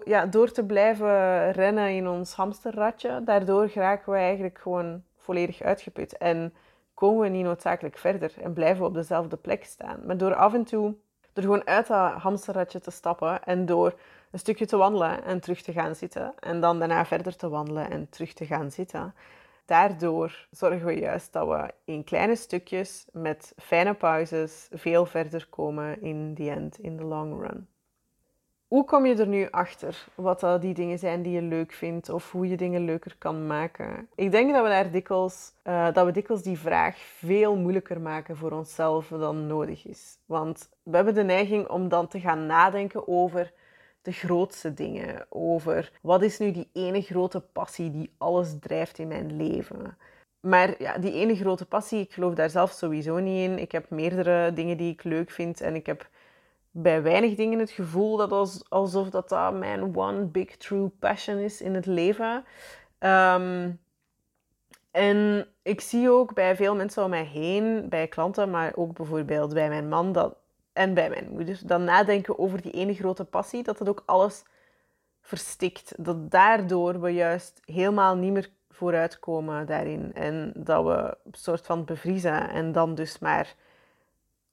ja, 0.03 0.25
door 0.25 0.51
te 0.51 0.65
blijven 0.65 1.51
rennen 1.51 1.89
in 1.89 2.07
ons 2.07 2.33
hamsterradje, 2.33 3.21
daardoor 3.23 3.69
geraken 3.69 4.11
we 4.11 4.17
eigenlijk 4.17 4.59
gewoon 4.59 5.03
volledig 5.17 5.61
uitgeput. 5.61 6.17
En 6.17 6.53
komen 6.93 7.21
we 7.21 7.27
niet 7.27 7.43
noodzakelijk 7.43 7.97
verder 7.97 8.33
en 8.41 8.53
blijven 8.53 8.81
we 8.81 8.87
op 8.87 8.93
dezelfde 8.93 9.37
plek 9.37 9.63
staan. 9.63 9.99
Maar 10.05 10.17
door 10.17 10.35
af 10.35 10.53
en 10.53 10.63
toe, 10.63 10.95
door 11.33 11.43
gewoon 11.43 11.67
uit 11.67 11.87
dat 11.87 12.13
hamsterradje 12.13 12.79
te 12.79 12.91
stappen 12.91 13.43
en 13.43 13.65
door 13.65 13.99
een 14.31 14.39
stukje 14.39 14.65
te 14.65 14.77
wandelen 14.77 15.23
en 15.23 15.39
terug 15.39 15.61
te 15.61 15.71
gaan 15.71 15.95
zitten. 15.95 16.33
En 16.39 16.61
dan 16.61 16.79
daarna 16.79 17.05
verder 17.05 17.35
te 17.35 17.49
wandelen 17.49 17.89
en 17.89 18.09
terug 18.09 18.33
te 18.33 18.45
gaan 18.45 18.71
zitten. 18.71 19.13
Daardoor 19.65 20.47
zorgen 20.51 20.85
we 20.85 20.93
juist 20.93 21.33
dat 21.33 21.47
we 21.47 21.71
in 21.85 22.03
kleine 22.03 22.35
stukjes 22.35 23.05
met 23.11 23.53
fijne 23.57 23.93
pauzes 23.93 24.67
veel 24.71 25.05
verder 25.05 25.47
komen 25.49 26.01
in 26.01 26.33
the 26.35 26.49
end, 26.49 26.79
in 26.79 26.97
the 26.97 27.03
long 27.03 27.41
run. 27.41 27.67
Hoe 28.67 28.85
kom 28.85 29.05
je 29.05 29.15
er 29.15 29.27
nu 29.27 29.47
achter 29.51 30.07
wat 30.15 30.39
dat 30.39 30.61
die 30.61 30.73
dingen 30.73 30.99
zijn 30.99 31.21
die 31.21 31.33
je 31.33 31.41
leuk 31.41 31.71
vindt 31.71 32.09
of 32.09 32.31
hoe 32.31 32.47
je 32.47 32.57
dingen 32.57 32.85
leuker 32.85 33.15
kan 33.17 33.47
maken? 33.47 34.09
Ik 34.15 34.31
denk 34.31 34.53
dat 34.53 34.63
we 34.63 34.69
daar 34.69 34.91
dikwijls, 34.91 35.51
uh, 35.63 35.93
dat 35.93 36.05
we 36.05 36.11
dikwijls 36.11 36.43
die 36.43 36.59
vraag 36.59 36.97
veel 36.97 37.55
moeilijker 37.55 38.01
maken 38.01 38.37
voor 38.37 38.51
onszelf 38.51 39.07
dan 39.07 39.47
nodig 39.47 39.85
is. 39.85 40.17
Want 40.25 40.69
we 40.83 40.95
hebben 40.95 41.13
de 41.13 41.23
neiging 41.23 41.67
om 41.67 41.89
dan 41.89 42.07
te 42.07 42.19
gaan 42.19 42.45
nadenken 42.45 43.07
over 43.07 43.53
de 44.07 44.13
grootste 44.13 44.73
dingen. 44.73 45.25
Over 45.29 45.91
wat 46.01 46.21
is 46.21 46.39
nu 46.39 46.51
die 46.51 46.69
ene 46.73 47.01
grote 47.01 47.39
passie 47.39 47.91
die 47.91 48.13
alles 48.17 48.55
drijft 48.59 48.97
in 48.97 49.07
mijn 49.07 49.35
leven. 49.35 49.97
Maar 50.39 50.81
ja, 50.81 50.97
die 50.97 51.13
ene 51.13 51.35
grote 51.35 51.65
passie, 51.65 51.99
ik 51.99 52.13
geloof 52.13 52.33
daar 52.33 52.49
zelf 52.49 52.71
sowieso 52.71 53.17
niet 53.19 53.49
in. 53.49 53.59
Ik 53.59 53.71
heb 53.71 53.89
meerdere 53.89 54.53
dingen 54.53 54.77
die 54.77 54.93
ik 54.93 55.03
leuk 55.03 55.31
vind 55.31 55.61
en 55.61 55.75
ik 55.75 55.85
heb 55.85 56.09
bij 56.71 57.01
weinig 57.01 57.35
dingen 57.35 57.59
het 57.59 57.69
gevoel 57.69 58.17
dat 58.17 58.31
als, 58.31 58.69
alsof 58.69 59.09
dat, 59.09 59.29
dat 59.29 59.53
mijn 59.53 59.95
one 59.97 60.25
big 60.25 60.57
true 60.57 60.87
passion 60.87 61.37
is 61.37 61.61
in 61.61 61.75
het 61.75 61.85
leven. 61.85 62.45
Ehm, 62.97 63.71
en 64.91 65.47
ik 65.61 65.81
zie 65.81 66.09
ook 66.09 66.33
bij 66.33 66.55
veel 66.55 66.75
mensen 66.75 67.03
om 67.03 67.09
mij 67.09 67.25
heen, 67.25 67.89
bij 67.89 68.07
klanten, 68.07 68.49
maar 68.49 68.71
ook 68.75 68.93
bijvoorbeeld 68.93 69.53
bij 69.53 69.69
mijn 69.69 69.89
man, 69.89 70.11
dat 70.11 70.35
en 70.77 70.93
bij 70.93 71.09
mijn 71.09 71.29
moeder 71.31 71.59
dan 71.65 71.83
nadenken 71.83 72.39
over 72.39 72.61
die 72.61 72.71
ene 72.71 72.93
grote 72.93 73.25
passie, 73.25 73.63
dat 73.63 73.79
het 73.79 73.89
ook 73.89 74.03
alles 74.05 74.43
verstikt. 75.21 75.93
Dat 75.97 76.31
daardoor 76.31 77.01
we 77.01 77.09
juist 77.09 77.61
helemaal 77.65 78.15
niet 78.15 78.31
meer 78.31 78.49
vooruitkomen 78.69 79.65
daarin. 79.65 80.13
En 80.13 80.51
dat 80.55 80.83
we 80.85 81.17
een 81.25 81.31
soort 81.31 81.65
van 81.65 81.85
bevriezen 81.85 82.49
en 82.49 82.71
dan 82.71 82.95
dus 82.95 83.19
maar 83.19 83.55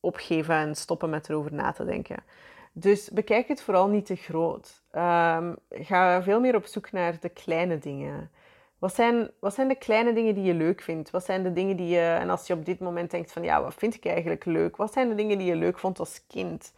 opgeven 0.00 0.54
en 0.54 0.74
stoppen 0.74 1.10
met 1.10 1.28
erover 1.28 1.54
na 1.54 1.72
te 1.72 1.84
denken. 1.84 2.16
Dus 2.72 3.10
bekijk 3.10 3.48
het 3.48 3.62
vooral 3.62 3.88
niet 3.88 4.06
te 4.06 4.16
groot. 4.16 4.82
Um, 4.92 5.56
ga 5.70 6.22
veel 6.22 6.40
meer 6.40 6.54
op 6.54 6.66
zoek 6.66 6.92
naar 6.92 7.20
de 7.20 7.28
kleine 7.28 7.78
dingen. 7.78 8.30
Wat 8.84 8.94
zijn, 8.94 9.30
wat 9.40 9.54
zijn 9.54 9.68
de 9.68 9.74
kleine 9.74 10.12
dingen 10.12 10.34
die 10.34 10.44
je 10.44 10.54
leuk 10.54 10.80
vindt? 10.80 11.10
Wat 11.10 11.24
zijn 11.24 11.42
de 11.42 11.52
dingen 11.52 11.76
die 11.76 11.88
je, 11.88 12.00
en 12.00 12.30
als 12.30 12.46
je 12.46 12.54
op 12.54 12.64
dit 12.64 12.80
moment 12.80 13.10
denkt 13.10 13.32
van 13.32 13.42
ja, 13.42 13.62
wat 13.62 13.74
vind 13.74 13.94
ik 13.94 14.04
eigenlijk 14.04 14.44
leuk? 14.44 14.76
Wat 14.76 14.92
zijn 14.92 15.08
de 15.08 15.14
dingen 15.14 15.38
die 15.38 15.46
je 15.46 15.56
leuk 15.56 15.78
vond 15.78 15.98
als 15.98 16.26
kind? 16.26 16.74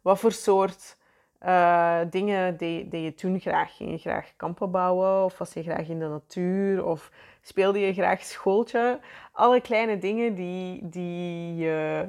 Wat 0.00 0.18
voor 0.18 0.32
soort 0.32 0.96
uh, 1.42 2.00
dingen 2.10 2.56
deed, 2.56 2.92
je 2.92 3.14
toen 3.14 3.40
graag? 3.40 3.76
Ging 3.76 3.90
je 3.90 3.98
graag 3.98 4.36
kampen 4.36 4.70
bouwen? 4.70 5.24
Of 5.24 5.38
was 5.38 5.52
je 5.52 5.62
graag 5.62 5.88
in 5.88 5.98
de 5.98 6.08
natuur? 6.08 6.84
Of 6.84 7.10
speelde 7.40 7.78
je 7.78 7.92
graag 7.92 8.22
schooltje? 8.22 9.00
Alle 9.32 9.60
kleine 9.60 9.98
dingen 9.98 10.34
die, 10.34 10.88
die, 10.88 11.56
je, 11.56 12.06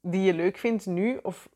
die 0.00 0.22
je 0.22 0.34
leuk 0.34 0.56
vindt 0.56 0.86
nu, 0.86 1.18
of 1.22 1.48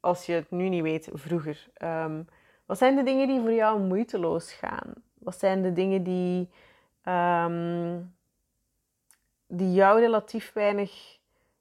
als 0.00 0.26
je 0.26 0.32
het 0.32 0.50
nu 0.50 0.68
niet 0.68 0.82
weet, 0.82 1.08
vroeger. 1.12 1.68
Um, 1.82 2.28
wat 2.66 2.78
zijn 2.78 2.96
de 2.96 3.02
dingen 3.02 3.26
die 3.26 3.40
voor 3.40 3.52
jou 3.52 3.80
moeiteloos 3.80 4.52
gaan? 4.52 4.94
Wat 5.22 5.38
zijn 5.38 5.62
de 5.62 5.72
dingen 5.72 6.02
die, 6.02 6.48
um, 7.04 8.14
die 9.46 9.72
jou 9.72 10.00
relatief 10.00 10.52
weinig 10.52 11.18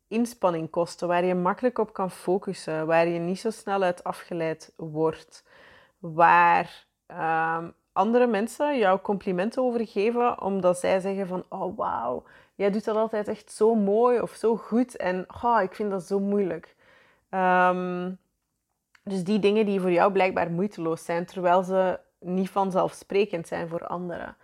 inspanning 0.08 0.70
kosten, 0.70 1.08
waar 1.08 1.26
je 1.26 1.36
makkelijk 1.36 1.78
op 1.78 1.94
kan 1.94 2.12
focussen, 2.12 2.86
waar 2.88 3.08
je 3.08 3.20
niet 3.20 3.40
zo 3.40 3.50
snel 3.50 3.82
uit 3.82 4.04
afgeleid 4.04 4.74
wordt, 4.76 5.44
waar 6.00 6.86
um, 7.08 7.74
andere 7.94 8.28
mensen 8.28 8.78
jou 8.78 9.00
complimenten 9.00 9.62
over 9.62 9.88
geven 9.88 10.42
omdat 10.42 10.80
zij 10.80 11.00
zeggen 11.00 11.28
van 11.28 11.46
oh 11.50 11.78
wauw, 11.78 12.24
jij 12.56 12.72
doet 12.72 12.86
dat 12.86 12.96
altijd 12.96 13.28
echt 13.28 13.52
zo 13.52 13.76
mooi 13.76 14.22
of 14.22 14.32
zo 14.32 14.56
goed 14.56 14.98
en 14.98 15.26
oh, 15.44 15.62
ik 15.62 15.74
vind 15.74 15.92
dat 15.92 16.04
zo 16.04 16.20
moeilijk. 16.20 16.76
Um, 17.30 18.20
dus 19.04 19.24
die 19.24 19.40
dingen 19.40 19.66
die 19.66 19.80
voor 19.80 19.92
jou 19.92 20.12
blijkbaar 20.12 20.52
moeiteloos 20.52 21.06
zijn, 21.06 21.26
terwijl 21.26 21.64
ze 21.64 22.00
niet 22.22 22.50
vanzelfsprekend 22.50 23.48
zijn 23.48 23.68
voor 23.68 23.88
anderen. 23.88 24.36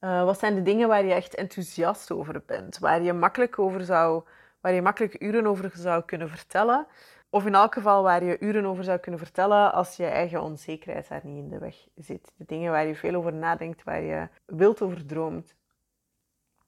Uh, 0.00 0.24
wat 0.24 0.38
zijn 0.38 0.54
de 0.54 0.62
dingen 0.62 0.88
waar 0.88 1.04
je 1.04 1.12
echt 1.12 1.34
enthousiast 1.34 2.10
over 2.10 2.42
bent, 2.46 2.78
waar 2.78 3.02
je 3.02 3.12
makkelijk 3.12 3.58
over 3.58 3.84
zou, 3.84 4.22
waar 4.60 4.72
je 4.72 4.82
makkelijk 4.82 5.22
uren 5.22 5.46
over 5.46 5.70
zou 5.74 6.02
kunnen 6.04 6.28
vertellen, 6.28 6.86
of 7.30 7.46
in 7.46 7.54
elk 7.54 7.74
geval 7.74 8.02
waar 8.02 8.24
je 8.24 8.40
uren 8.40 8.66
over 8.66 8.84
zou 8.84 8.98
kunnen 8.98 9.20
vertellen 9.20 9.72
als 9.72 9.96
je 9.96 10.06
eigen 10.06 10.42
onzekerheid 10.42 11.08
daar 11.08 11.20
niet 11.24 11.44
in 11.44 11.48
de 11.48 11.58
weg 11.58 11.76
zit. 11.94 12.32
De 12.36 12.44
dingen 12.46 12.70
waar 12.70 12.86
je 12.86 12.94
veel 12.94 13.14
over 13.14 13.32
nadenkt, 13.32 13.84
waar 13.84 14.02
je 14.02 14.28
wild 14.46 14.82
over 14.82 15.06
droomt. 15.06 15.54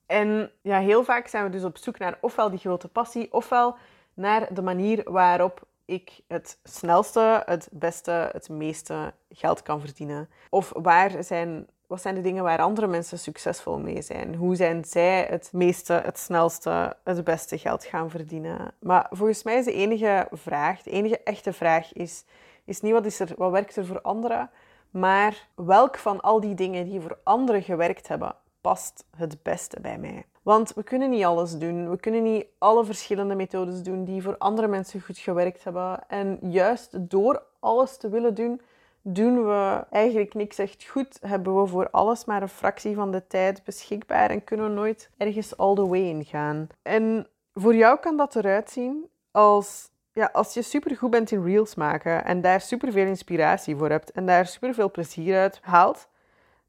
En 0.06 0.50
ja, 0.62 0.78
heel 0.78 1.04
vaak 1.04 1.26
zijn 1.26 1.44
we 1.44 1.50
dus 1.50 1.64
op 1.64 1.76
zoek 1.76 1.98
naar 1.98 2.18
ofwel 2.20 2.50
die 2.50 2.58
grote 2.58 2.88
passie, 2.88 3.32
ofwel 3.32 3.76
naar 4.14 4.54
de 4.54 4.62
manier 4.62 5.12
waarop 5.12 5.66
ik 5.86 6.20
het 6.28 6.58
snelste, 6.64 7.42
het 7.46 7.68
beste, 7.72 8.28
het 8.32 8.48
meeste 8.48 9.12
geld 9.30 9.62
kan 9.62 9.80
verdienen? 9.80 10.28
Of 10.50 10.72
waar 10.74 11.24
zijn 11.24 11.66
wat 11.86 12.00
zijn 12.00 12.14
de 12.14 12.20
dingen 12.20 12.42
waar 12.42 12.58
andere 12.58 12.86
mensen 12.86 13.18
succesvol 13.18 13.78
mee 13.78 14.02
zijn? 14.02 14.34
Hoe 14.34 14.56
zijn 14.56 14.84
zij 14.84 15.26
het 15.30 15.48
meeste, 15.52 15.92
het 15.92 16.18
snelste, 16.18 16.96
het 17.04 17.24
beste 17.24 17.58
geld 17.58 17.84
gaan 17.84 18.10
verdienen? 18.10 18.74
Maar 18.80 19.06
volgens 19.10 19.42
mij 19.42 19.56
is 19.56 19.64
de 19.64 19.72
enige 19.72 20.28
vraag, 20.30 20.82
de 20.82 20.90
enige 20.90 21.20
echte 21.22 21.52
vraag 21.52 21.92
is, 21.92 22.24
is 22.64 22.80
niet 22.80 22.92
wat, 22.92 23.06
is 23.06 23.20
er, 23.20 23.32
wat 23.36 23.50
werkt 23.50 23.76
er 23.76 23.86
voor 23.86 24.00
anderen, 24.00 24.50
maar 24.90 25.48
welk 25.54 25.98
van 25.98 26.20
al 26.20 26.40
die 26.40 26.54
dingen 26.54 26.84
die 26.84 27.00
voor 27.00 27.18
anderen 27.22 27.62
gewerkt 27.62 28.08
hebben, 28.08 28.36
past 28.66 29.04
het 29.16 29.42
beste 29.42 29.80
bij 29.80 29.98
mij? 29.98 30.24
Want 30.42 30.74
we 30.74 30.82
kunnen 30.82 31.10
niet 31.10 31.24
alles 31.24 31.58
doen. 31.58 31.90
We 31.90 31.96
kunnen 31.96 32.22
niet 32.22 32.46
alle 32.58 32.84
verschillende 32.84 33.34
methodes 33.34 33.82
doen 33.82 34.04
die 34.04 34.22
voor 34.22 34.38
andere 34.38 34.68
mensen 34.68 35.00
goed 35.00 35.18
gewerkt 35.18 35.64
hebben. 35.64 36.08
En 36.08 36.38
juist 36.40 37.10
door 37.10 37.42
alles 37.60 37.96
te 37.96 38.08
willen 38.08 38.34
doen, 38.34 38.60
doen 39.02 39.46
we 39.46 39.84
eigenlijk 39.90 40.34
niks 40.34 40.58
echt 40.58 40.84
goed. 40.84 41.18
Hebben 41.20 41.60
we 41.60 41.66
voor 41.66 41.90
alles 41.90 42.24
maar 42.24 42.42
een 42.42 42.48
fractie 42.48 42.94
van 42.94 43.10
de 43.10 43.26
tijd 43.26 43.64
beschikbaar 43.64 44.30
en 44.30 44.44
kunnen 44.44 44.68
we 44.68 44.74
nooit 44.74 45.10
ergens 45.16 45.56
all 45.56 45.74
the 45.74 45.86
way 45.86 46.00
in 46.00 46.24
gaan. 46.24 46.66
En 46.82 47.26
voor 47.54 47.74
jou 47.74 47.98
kan 47.98 48.16
dat 48.16 48.36
eruit 48.36 48.70
zien 48.70 49.08
als, 49.30 49.90
ja, 50.12 50.30
als 50.32 50.54
je 50.54 50.62
supergoed 50.62 51.10
bent 51.10 51.30
in 51.30 51.44
reels 51.44 51.74
maken 51.74 52.24
en 52.24 52.40
daar 52.40 52.60
superveel 52.60 53.06
inspiratie 53.06 53.76
voor 53.76 53.90
hebt 53.90 54.10
en 54.10 54.26
daar 54.26 54.46
superveel 54.46 54.90
plezier 54.90 55.38
uit 55.38 55.58
haalt, 55.62 56.08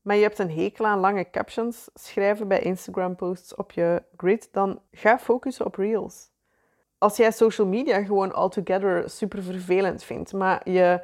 maar 0.07 0.15
je 0.15 0.21
hebt 0.21 0.39
een 0.39 0.51
hekel 0.51 0.85
aan 0.85 0.99
lange 0.99 1.29
captions 1.29 1.89
schrijven 1.93 2.47
bij 2.47 2.59
Instagram-posts 2.59 3.55
op 3.55 3.71
je 3.71 4.03
grid, 4.17 4.49
dan 4.51 4.81
ga 4.91 5.19
focussen 5.19 5.65
op 5.65 5.75
reels. 5.75 6.29
Als 6.97 7.17
jij 7.17 7.31
social 7.31 7.67
media 7.67 8.03
gewoon 8.03 8.33
altogether 8.33 9.09
super 9.09 9.43
vervelend 9.43 10.03
vindt, 10.03 10.33
maar 10.33 10.69
je 10.69 11.01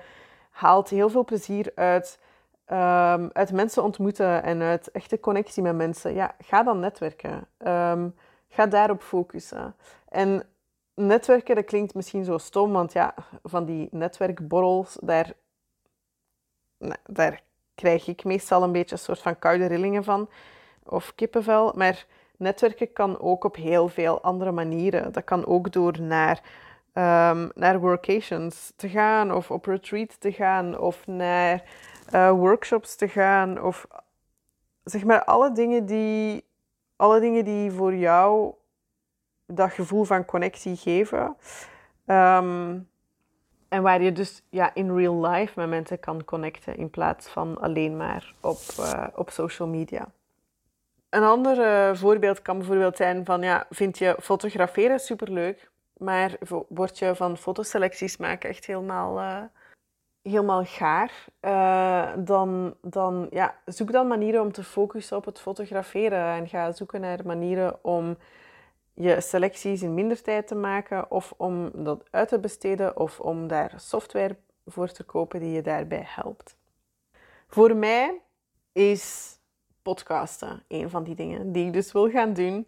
haalt 0.50 0.90
heel 0.90 1.10
veel 1.10 1.26
plezier 1.26 1.72
uit, 1.76 2.20
um, 2.68 3.30
uit 3.34 3.52
mensen 3.52 3.84
ontmoeten 3.84 4.44
en 4.44 4.62
uit 4.62 4.92
echte 4.92 5.20
connectie 5.20 5.64
met 5.64 5.76
mensen, 5.76 6.14
ja, 6.14 6.36
ga 6.40 6.64
dan 6.64 6.80
netwerken. 6.80 7.48
Um, 7.68 8.16
ga 8.48 8.66
daarop 8.66 9.02
focussen. 9.02 9.76
En 10.10 10.44
netwerken, 10.94 11.56
dat 11.56 11.66
klinkt 11.66 11.94
misschien 11.94 12.24
zo 12.24 12.38
stom, 12.38 12.72
want 12.72 12.94
ja, 12.94 13.14
van 13.44 13.66
die 13.66 13.88
netwerkborrels, 13.92 14.98
daar, 15.02 15.34
daar 17.06 17.44
krijg 17.76 18.08
ik 18.08 18.24
meestal 18.24 18.64
een 18.64 18.72
beetje 18.72 18.96
een 18.96 19.02
soort 19.02 19.20
van 19.20 19.40
koude 19.40 19.66
rillingen 19.66 20.04
van, 20.04 20.30
of 20.84 21.16
kippenvel. 21.16 21.74
Maar 21.76 22.06
netwerken 22.38 22.94
kan 22.94 23.20
ook 23.20 23.44
op 23.44 23.56
heel 23.56 23.88
veel 23.88 24.22
andere 24.22 24.52
manieren. 24.52 25.12
Dat 25.12 25.24
kan 25.24 25.46
ook 25.46 25.72
door 25.72 26.02
naar 26.02 26.42
um, 26.94 27.52
naar 27.56 27.80
workations 27.80 28.74
te 28.76 28.90
gaan, 28.90 29.34
of 29.34 29.52
op 29.52 29.66
retreat 29.66 30.20
te 30.20 30.32
gaan, 30.32 30.80
of 30.80 31.08
naar 31.08 31.64
uh, 32.14 32.32
workshops 32.32 32.96
te 32.96 33.08
gaan, 33.08 33.62
of 33.62 33.88
zeg 34.84 35.04
maar 35.04 35.24
alle 35.24 35.52
dingen 35.52 35.86
die, 35.86 36.46
alle 36.96 37.20
dingen 37.20 37.46
die 37.46 37.72
voor 37.72 37.96
jou 37.96 38.54
dat 39.46 39.72
gevoel 39.72 40.04
van 40.04 40.26
connectie 40.26 40.76
geven. 40.76 41.36
Um, 42.06 42.90
en 43.74 43.82
waar 43.82 44.02
je 44.02 44.12
dus 44.12 44.42
ja, 44.50 44.74
in 44.74 44.96
real 44.96 45.26
life 45.26 45.60
met 45.60 45.70
mensen 45.70 46.00
kan 46.00 46.24
connecten 46.24 46.78
in 46.78 46.90
plaats 46.90 47.28
van 47.28 47.62
alleen 47.62 47.98
maar 47.98 48.34
op, 48.42 48.60
uh, 48.80 49.08
op 49.16 49.30
social 49.30 49.68
media. 49.68 50.08
Een 51.10 51.24
ander 51.24 51.58
uh, 51.58 51.96
voorbeeld 51.96 52.42
kan 52.42 52.58
bijvoorbeeld 52.58 52.98
zijn 52.98 53.26
van, 53.26 53.42
ja, 53.42 53.66
vind 53.70 53.98
je 53.98 54.16
fotograferen 54.22 55.00
superleuk, 55.00 55.70
maar 55.98 56.36
word 56.68 57.00
je 57.00 57.16
van 57.16 57.38
fotoselecties 57.38 58.18
maken 58.18 58.50
echt 58.50 58.66
helemaal, 58.66 59.20
uh, 59.20 59.42
helemaal 60.22 60.64
gaar, 60.66 61.12
dan, 62.18 62.76
dan 62.82 63.28
ja, 63.30 63.56
zoek 63.66 63.92
dan 63.92 64.08
manieren 64.08 64.42
om 64.42 64.52
te 64.52 64.64
focussen 64.64 65.18
op 65.18 65.26
het 65.26 65.40
fotograferen. 65.40 66.26
En 66.26 66.48
ga 66.48 66.72
zoeken 66.72 67.02
naar 67.02 67.20
manieren 67.26 67.84
om 67.84 68.18
je 68.94 69.22
selecties 69.22 69.82
in 69.82 69.94
minder 69.94 70.22
tijd 70.22 70.48
te 70.48 70.56
maken 70.56 71.12
of 71.12 71.34
om 71.38 71.72
dat 71.84 72.04
uit 72.12 72.30
te 72.30 72.40
besteden 72.40 72.98
of 72.98 73.20
om 73.20 73.48
daar 73.48 73.74
software 73.76 74.36
voor 74.66 74.92
te 74.92 75.04
kopen 75.04 75.40
die 75.40 75.52
je 75.52 75.62
daarbij 75.62 76.04
helpt. 76.06 76.56
Voor 77.48 77.76
mij 77.76 78.22
is 78.72 79.38
podcasten 79.82 80.64
een 80.68 80.90
van 80.90 81.04
die 81.04 81.16
dingen 81.16 81.52
die 81.52 81.66
ik 81.66 81.74
dus 81.74 81.92
wil 81.92 82.10
gaan 82.10 82.34
doen, 82.34 82.68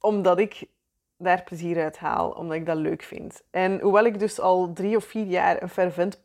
omdat 0.00 0.38
ik 0.38 0.64
daar 1.16 1.42
plezier 1.42 1.82
uit 1.82 1.98
haal, 1.98 2.30
omdat 2.30 2.56
ik 2.56 2.66
dat 2.66 2.76
leuk 2.76 3.02
vind. 3.02 3.42
En 3.50 3.80
hoewel 3.80 4.04
ik 4.04 4.18
dus 4.18 4.40
al 4.40 4.72
drie 4.72 4.96
of 4.96 5.04
vier 5.04 5.26
jaar 5.26 5.62
een 5.62 5.68
fervent 5.68 6.22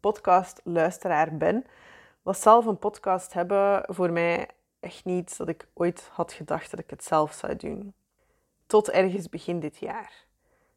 podcastluisteraar 0.00 1.36
ben, 1.36 1.64
was 2.22 2.40
zelf 2.40 2.66
een 2.66 2.78
podcast 2.78 3.32
hebben 3.32 3.84
voor 3.86 4.10
mij 4.10 4.48
echt 4.80 5.04
niet 5.04 5.36
dat 5.36 5.48
ik 5.48 5.66
ooit 5.74 6.08
had 6.12 6.32
gedacht 6.32 6.70
dat 6.70 6.80
ik 6.80 6.90
het 6.90 7.04
zelf 7.04 7.32
zou 7.32 7.56
doen. 7.56 7.94
Tot 8.66 8.90
ergens 8.90 9.28
begin 9.28 9.60
dit 9.60 9.76
jaar. 9.76 10.24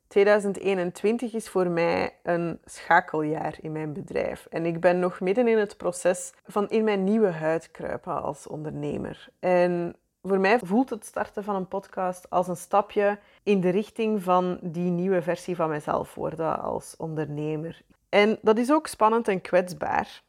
2021 0.08 1.34
is 1.34 1.50
voor 1.50 1.68
mij 1.68 2.16
een 2.24 2.60
schakeljaar 2.66 3.58
in 3.62 3.72
mijn 3.72 3.94
bedrijf. 3.94 4.48
En 4.50 4.66
ik 4.66 4.80
ben 4.80 5.00
nog 5.00 5.20
midden 5.20 5.48
in 5.48 5.58
het 5.58 5.78
proces 5.78 6.34
van 6.46 6.70
in 6.70 6.84
mijn 6.84 7.04
nieuwe 7.04 7.32
huid 7.32 7.72
kruipen 7.72 8.22
als 8.22 8.48
ondernemer. 8.48 9.30
En 9.40 9.96
voor 10.24 10.40
mij 10.40 10.60
voelt 10.64 10.90
het 10.90 11.06
starten 11.06 11.44
van 11.44 11.56
een 11.56 11.68
podcast 11.68 12.30
als 12.30 12.48
een 12.48 12.58
stapje 12.58 13.20
in 13.44 13.62
de 13.62 13.70
richting 13.70 14.24
van 14.24 14.60
die 14.62 14.90
nieuwe 14.90 15.22
versie 15.22 15.56
van 15.56 15.70
mezelf 15.70 16.16
worden 16.16 16.62
als 16.62 16.96
ondernemer. 16.98 17.82
En 18.10 18.40
dat 18.42 18.58
is 18.58 18.72
ook 18.72 18.88
spannend 18.88 19.28
en 19.28 19.42
kwetsbaar. 19.42 20.22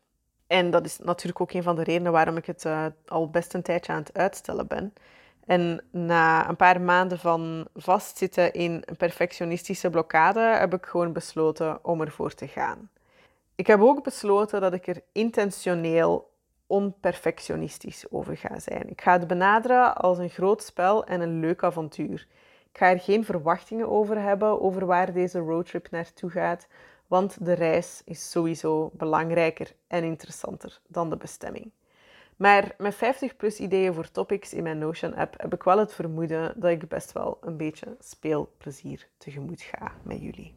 En 0.46 0.70
dat 0.70 0.84
is 0.84 0.98
natuurlijk 0.98 1.40
ook 1.40 1.52
een 1.52 1.62
van 1.62 1.76
de 1.76 1.82
redenen 1.82 2.12
waarom 2.12 2.36
ik 2.36 2.46
het 2.46 2.64
uh, 2.64 2.86
al 3.06 3.30
best 3.30 3.54
een 3.54 3.62
tijdje 3.62 3.92
aan 3.92 3.98
het 3.98 4.14
uitstellen 4.14 4.66
ben. 4.66 4.92
En 5.50 5.84
na 5.90 6.48
een 6.48 6.56
paar 6.56 6.80
maanden 6.80 7.18
van 7.18 7.68
vastzitten 7.74 8.52
in 8.52 8.82
een 8.84 8.96
perfectionistische 8.96 9.90
blokkade 9.90 10.40
heb 10.40 10.74
ik 10.74 10.86
gewoon 10.86 11.12
besloten 11.12 11.84
om 11.84 12.00
ervoor 12.00 12.34
te 12.34 12.48
gaan. 12.48 12.90
Ik 13.54 13.66
heb 13.66 13.80
ook 13.80 14.02
besloten 14.02 14.60
dat 14.60 14.72
ik 14.72 14.86
er 14.86 15.02
intentioneel 15.12 16.30
onperfectionistisch 16.66 18.10
over 18.10 18.36
ga 18.36 18.58
zijn. 18.58 18.90
Ik 18.90 19.00
ga 19.00 19.12
het 19.12 19.26
benaderen 19.26 19.96
als 19.96 20.18
een 20.18 20.30
groot 20.30 20.62
spel 20.62 21.04
en 21.04 21.20
een 21.20 21.40
leuk 21.40 21.64
avontuur. 21.64 22.26
Ik 22.72 22.78
ga 22.78 22.90
er 22.90 23.00
geen 23.00 23.24
verwachtingen 23.24 23.88
over 23.88 24.20
hebben 24.20 24.60
over 24.60 24.86
waar 24.86 25.12
deze 25.12 25.38
roadtrip 25.38 25.90
naartoe 25.90 26.30
gaat, 26.30 26.66
want 27.06 27.44
de 27.44 27.52
reis 27.52 28.02
is 28.04 28.30
sowieso 28.30 28.90
belangrijker 28.92 29.74
en 29.86 30.04
interessanter 30.04 30.80
dan 30.88 31.10
de 31.10 31.16
bestemming. 31.16 31.72
Maar 32.40 32.74
met 32.78 32.94
50 32.94 33.36
plus 33.36 33.58
ideeën 33.58 33.94
voor 33.94 34.10
topics 34.10 34.54
in 34.54 34.62
mijn 34.62 34.78
Notion-app 34.78 35.34
heb 35.36 35.54
ik 35.54 35.62
wel 35.62 35.78
het 35.78 35.94
vermoeden 35.94 36.52
dat 36.56 36.70
ik 36.70 36.88
best 36.88 37.12
wel 37.12 37.38
een 37.40 37.56
beetje 37.56 37.96
speelplezier 37.98 39.08
tegemoet 39.18 39.62
ga 39.62 39.92
met 40.02 40.20
jullie. 40.20 40.54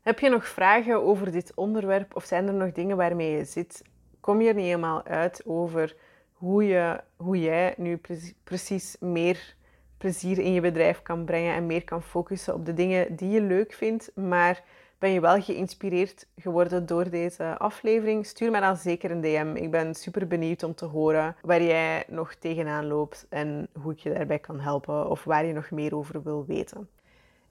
Heb 0.00 0.18
je 0.18 0.28
nog 0.28 0.46
vragen 0.46 1.02
over 1.02 1.32
dit 1.32 1.52
onderwerp 1.54 2.16
of 2.16 2.24
zijn 2.24 2.46
er 2.46 2.54
nog 2.54 2.72
dingen 2.72 2.96
waarmee 2.96 3.36
je 3.36 3.44
zit 3.44 3.82
kom 4.20 4.40
je 4.40 4.48
er 4.48 4.54
niet 4.54 4.64
helemaal 4.64 5.04
uit 5.04 5.42
over 5.46 5.96
hoe, 6.32 6.64
je, 6.66 7.00
hoe 7.16 7.40
jij 7.40 7.74
nu 7.76 8.00
precies 8.44 8.96
meer 9.00 9.54
plezier 9.98 10.38
in 10.38 10.52
je 10.52 10.60
bedrijf 10.60 11.02
kan 11.02 11.24
brengen 11.24 11.54
en 11.54 11.66
meer 11.66 11.84
kan 11.84 12.02
focussen 12.02 12.54
op 12.54 12.66
de 12.66 12.74
dingen 12.74 13.16
die 13.16 13.30
je 13.30 13.40
leuk 13.40 13.72
vindt, 13.72 14.10
maar 14.14 14.62
ben 15.02 15.10
je 15.10 15.20
wel 15.20 15.42
geïnspireerd 15.42 16.26
geworden 16.36 16.86
door 16.86 17.10
deze 17.10 17.58
aflevering? 17.58 18.26
Stuur 18.26 18.50
mij 18.50 18.60
dan 18.60 18.76
zeker 18.76 19.10
een 19.10 19.20
DM. 19.20 19.56
Ik 19.56 19.70
ben 19.70 19.94
super 19.94 20.26
benieuwd 20.26 20.62
om 20.62 20.74
te 20.74 20.84
horen 20.84 21.36
waar 21.40 21.62
jij 21.62 22.04
nog 22.08 22.34
tegenaan 22.34 22.86
loopt 22.86 23.26
en 23.28 23.68
hoe 23.80 23.92
ik 23.92 23.98
je 23.98 24.12
daarbij 24.12 24.38
kan 24.38 24.60
helpen 24.60 25.10
of 25.10 25.24
waar 25.24 25.44
je 25.44 25.52
nog 25.52 25.70
meer 25.70 25.96
over 25.96 26.22
wil 26.22 26.44
weten. 26.46 26.88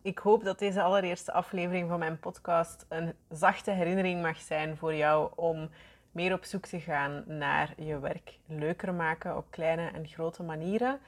Ik 0.01 0.17
hoop 0.17 0.43
dat 0.43 0.59
deze 0.59 0.81
allereerste 0.81 1.33
aflevering 1.33 1.89
van 1.89 1.99
mijn 1.99 2.19
podcast 2.19 2.85
een 2.89 3.13
zachte 3.29 3.71
herinnering 3.71 4.21
mag 4.21 4.37
zijn 4.39 4.77
voor 4.77 4.93
jou 4.93 5.31
om 5.35 5.69
meer 6.11 6.33
op 6.33 6.43
zoek 6.43 6.65
te 6.65 6.79
gaan 6.79 7.23
naar 7.27 7.73
je 7.77 7.99
werk 7.99 8.37
leuker 8.45 8.93
maken 8.93 9.37
op 9.37 9.45
kleine 9.49 9.89
en 9.93 10.07
grote 10.07 10.43
manieren. 10.43 10.99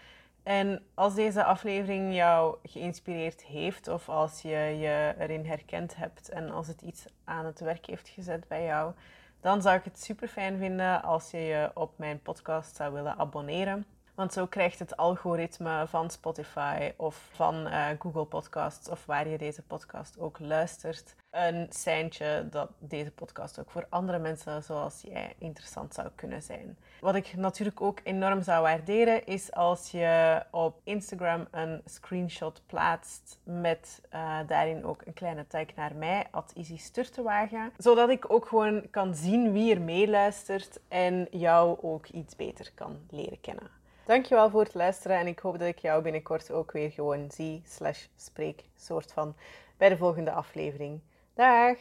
En 0.44 0.86
als 0.94 1.16
deze 1.16 1.44
aflevering 1.44 2.14
jou 2.16 2.58
geïnspireerd 2.64 3.44
heeft 3.44 3.88
of 3.88 4.10
als 4.10 4.42
je 4.42 4.58
je 4.58 5.16
erin 5.20 5.46
herkend 5.46 5.96
hebt 5.96 6.30
en 6.30 6.52
als 6.52 6.68
het 6.68 6.82
iets 6.82 7.06
aan 7.24 7.46
het 7.46 7.60
werk 7.60 7.86
heeft 7.86 8.10
gezet 8.10 8.48
bij 8.48 8.64
jou, 8.64 8.94
dan 9.42 9.62
zou 9.62 9.78
ik 9.78 9.84
het 9.84 10.00
super 10.00 10.28
fijn 10.28 10.58
vinden 10.58 11.04
als 11.04 11.32
je 11.32 11.38
je 11.38 11.72
op 11.74 11.98
mijn 11.98 12.22
podcast 12.22 12.76
zou 12.76 12.94
willen 12.94 13.18
abonneren. 13.18 13.86
Want 14.16 14.34
zo 14.34 14.46
krijgt 14.46 14.80
het 14.80 14.98
algoritme 14.98 15.86
van 15.88 16.10
Spotify 16.10 16.92
of 16.98 17.30
van 17.32 17.68
uh, 17.68 17.88
Google 18.00 18.26
Podcasts 18.26 18.90
of 18.90 19.06
waar 19.06 19.28
je 19.28 19.38
deze 19.38 19.62
podcast 19.62 20.20
ook 20.20 20.40
luistert, 20.40 21.16
een 21.30 21.68
seintje 21.70 22.48
dat 22.50 22.70
deze 22.80 23.12
podcast 23.12 23.60
ook 23.60 23.72
voor 23.72 23.86
andere 23.90 24.20
mensen 24.20 24.64
zoals 24.64 25.02
jij 25.02 25.36
interessant 25.38 25.94
zou 25.94 26.08
kunnen 26.16 26.42
zijn. 26.42 26.78
Wat 27.00 27.16
ik 27.16 27.36
natuurlijk 27.36 27.82
ook 27.82 28.00
enorm 28.04 28.42
zou 28.42 28.62
waarderen 28.62 29.26
is 29.26 29.54
als 29.54 29.92
je 29.92 30.42
op 30.52 30.80
Instagram 30.84 31.48
een 31.52 31.82
screenshot 31.86 32.62
plaatst 32.66 33.40
met 33.44 34.02
uh, 34.14 34.40
daarin 34.48 34.86
ook 34.86 35.02
een 35.06 35.14
kleine 35.14 35.48
tag 35.48 35.66
naar 35.76 35.96
mij, 35.96 36.28
at 36.32 36.54
Sturtewagen, 36.76 37.72
zodat 37.78 38.10
ik 38.10 38.32
ook 38.32 38.46
gewoon 38.46 38.90
kan 38.90 39.16
zien 39.16 39.52
wie 39.52 39.74
er 39.74 39.82
meeluistert 39.82 40.80
en 40.88 41.28
jou 41.32 41.78
ook 41.82 42.08
iets 42.08 42.36
beter 42.36 42.72
kan 42.76 42.98
leren 43.10 43.42
kennen. 43.42 43.82
Dankjewel 44.06 44.50
voor 44.50 44.64
het 44.64 44.74
luisteren 44.74 45.18
en 45.18 45.28
ik 45.28 45.40
hoop 45.40 45.60
dat 45.60 45.68
ik 45.68 45.80
jou 45.80 46.02
binnenkort 46.02 46.52
ook 46.52 46.72
weer 46.72 46.92
gewoon 46.92 47.32
zie 47.32 47.62
slash 47.66 48.06
spreek 48.16 48.64
soort 48.76 49.12
van 49.12 49.36
bij 49.78 49.90
de 49.90 49.98
volgende 49.98 50.32
aflevering. 50.32 51.00
Dag! 51.34 51.78